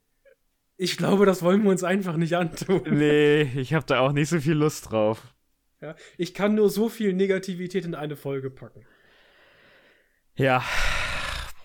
[0.77, 2.81] ich glaube, das wollen wir uns einfach nicht antun.
[2.91, 5.33] Nee, ich habe da auch nicht so viel Lust drauf.
[5.81, 8.85] Ja, ich kann nur so viel Negativität in eine Folge packen.
[10.35, 10.63] Ja.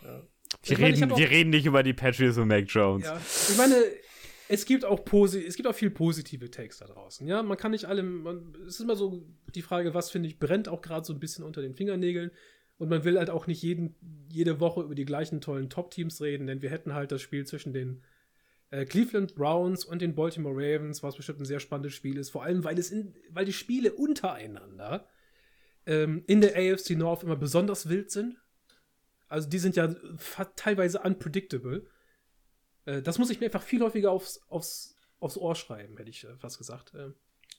[0.02, 0.22] ja.
[0.64, 3.04] Wir, meine, reden, wir reden nicht über die Patriots und Mac Jones.
[3.04, 3.20] Ja.
[3.50, 3.76] Ich meine,
[4.48, 7.26] es gibt auch posi es gibt auch viel positive Takes da draußen.
[7.26, 10.38] Ja, man kann nicht allem, man, es ist immer so die Frage, was finde ich
[10.38, 12.30] brennt auch gerade so ein bisschen unter den Fingernägeln.
[12.78, 13.94] Und man will halt auch nicht jeden,
[14.28, 17.72] jede Woche über die gleichen tollen Top-Teams reden, denn wir hätten halt das Spiel zwischen
[17.72, 18.02] den
[18.72, 22.42] äh, Cleveland Browns und den Baltimore Ravens, was bestimmt ein sehr spannendes Spiel ist, vor
[22.42, 25.06] allem weil es in, weil die Spiele untereinander
[25.86, 28.38] ähm, in der AFC North immer besonders wild sind.
[29.28, 29.94] Also die sind ja
[30.56, 31.86] teilweise unpredictable.
[32.86, 36.24] Äh, das muss ich mir einfach viel häufiger aufs, aufs, aufs Ohr schreiben, hätte ich
[36.24, 36.92] äh, fast gesagt.
[36.96, 37.14] Ähm.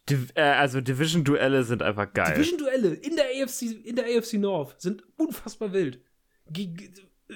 [0.10, 2.34] Div äh, also Division-Duelle sind einfach geil.
[2.34, 6.02] Division-Duelle in der AFC, in der AFC North sind unfassbar wild.
[6.50, 6.74] G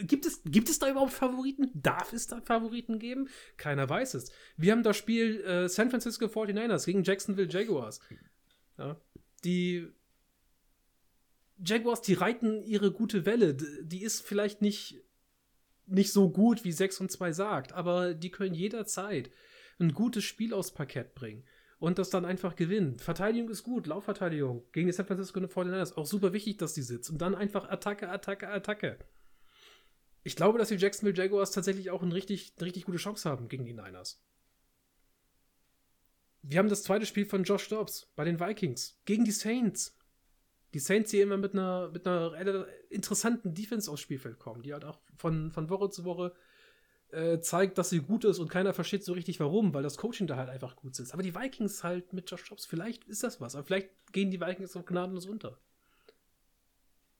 [0.03, 1.69] Gibt es, gibt es da überhaupt Favoriten?
[1.73, 3.29] Darf es da Favoriten geben?
[3.57, 4.31] Keiner weiß es.
[4.55, 7.99] Wir haben das Spiel äh, San Francisco 49ers gegen Jacksonville Jaguars.
[8.77, 8.99] Ja,
[9.43, 9.87] die
[11.63, 13.55] Jaguars, die reiten ihre gute Welle.
[13.55, 15.01] Die ist vielleicht nicht,
[15.85, 19.31] nicht so gut, wie 6 und 2 sagt, aber die können jederzeit
[19.79, 21.43] ein gutes Spiel aufs Parkett bringen
[21.79, 22.97] und das dann einfach gewinnen.
[22.99, 25.95] Verteidigung ist gut, Laufverteidigung gegen die San Francisco 49ers.
[25.95, 27.09] Auch super wichtig, dass die sitzt.
[27.09, 28.97] Und dann einfach Attacke, Attacke, Attacke
[30.27, 33.47] ich glaube, dass die Jacksonville Jaguars tatsächlich auch eine richtig, eine richtig gute Chance haben
[33.47, 34.21] gegen die Niners.
[36.41, 39.97] Wir haben das zweite Spiel von Josh Dobbs bei den Vikings gegen die Saints.
[40.73, 44.83] Die Saints, die immer mit einer, mit einer interessanten Defense aufs Spielfeld kommen, die halt
[44.83, 46.33] auch von, von Woche zu Woche
[47.11, 50.27] äh, zeigt, dass sie gut ist und keiner versteht so richtig warum, weil das Coaching
[50.27, 51.13] da halt einfach gut sitzt.
[51.13, 54.41] Aber die Vikings halt mit Josh Jobs, vielleicht ist das was, aber vielleicht gehen die
[54.41, 55.57] Vikings auf gnadenlos unter.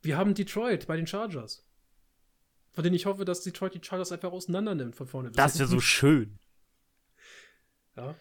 [0.02, 1.66] Wir haben Detroit bei den Chargers.
[2.78, 5.68] Von denen ich hoffe, dass Detroit die Chargers einfach auseinander nimmt von vorne Das wäre
[5.68, 6.38] so schön.
[7.95, 8.14] Ja.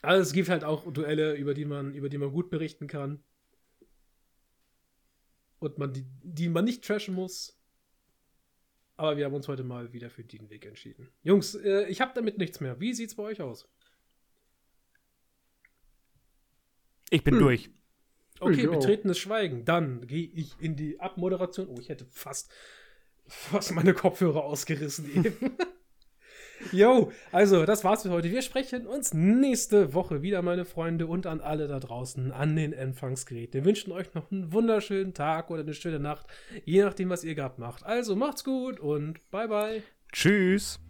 [0.00, 3.22] Also es gibt halt auch Duelle, über die man, über die man gut berichten kann.
[5.58, 7.60] Und man die, die man nicht trashen muss.
[8.96, 11.10] Aber wir haben uns heute mal wieder für den Weg entschieden.
[11.22, 12.80] Jungs, äh, ich habe damit nichts mehr.
[12.80, 13.68] Wie sieht's bei euch aus?
[17.10, 17.68] Ich bin durch.
[18.40, 18.78] Okay, Ich auch.
[18.78, 19.66] betretenes Schweigen.
[19.66, 21.68] Dann gehe ich in die Abmoderation.
[21.68, 22.50] Oh, ich hätte fast,
[23.26, 25.56] fast meine Kopfhörer ausgerissen eben.
[26.72, 28.30] Jo, also das war's für heute.
[28.30, 32.72] Wir sprechen uns nächste Woche wieder, meine Freunde, und an alle da draußen an den
[32.72, 33.60] Empfangsgeräten.
[33.60, 36.26] Wir wünschen euch noch einen wunderschönen Tag oder eine schöne Nacht,
[36.64, 37.84] je nachdem, was ihr gehabt macht.
[37.84, 39.82] Also macht's gut und bye bye.
[40.12, 40.83] Tschüss.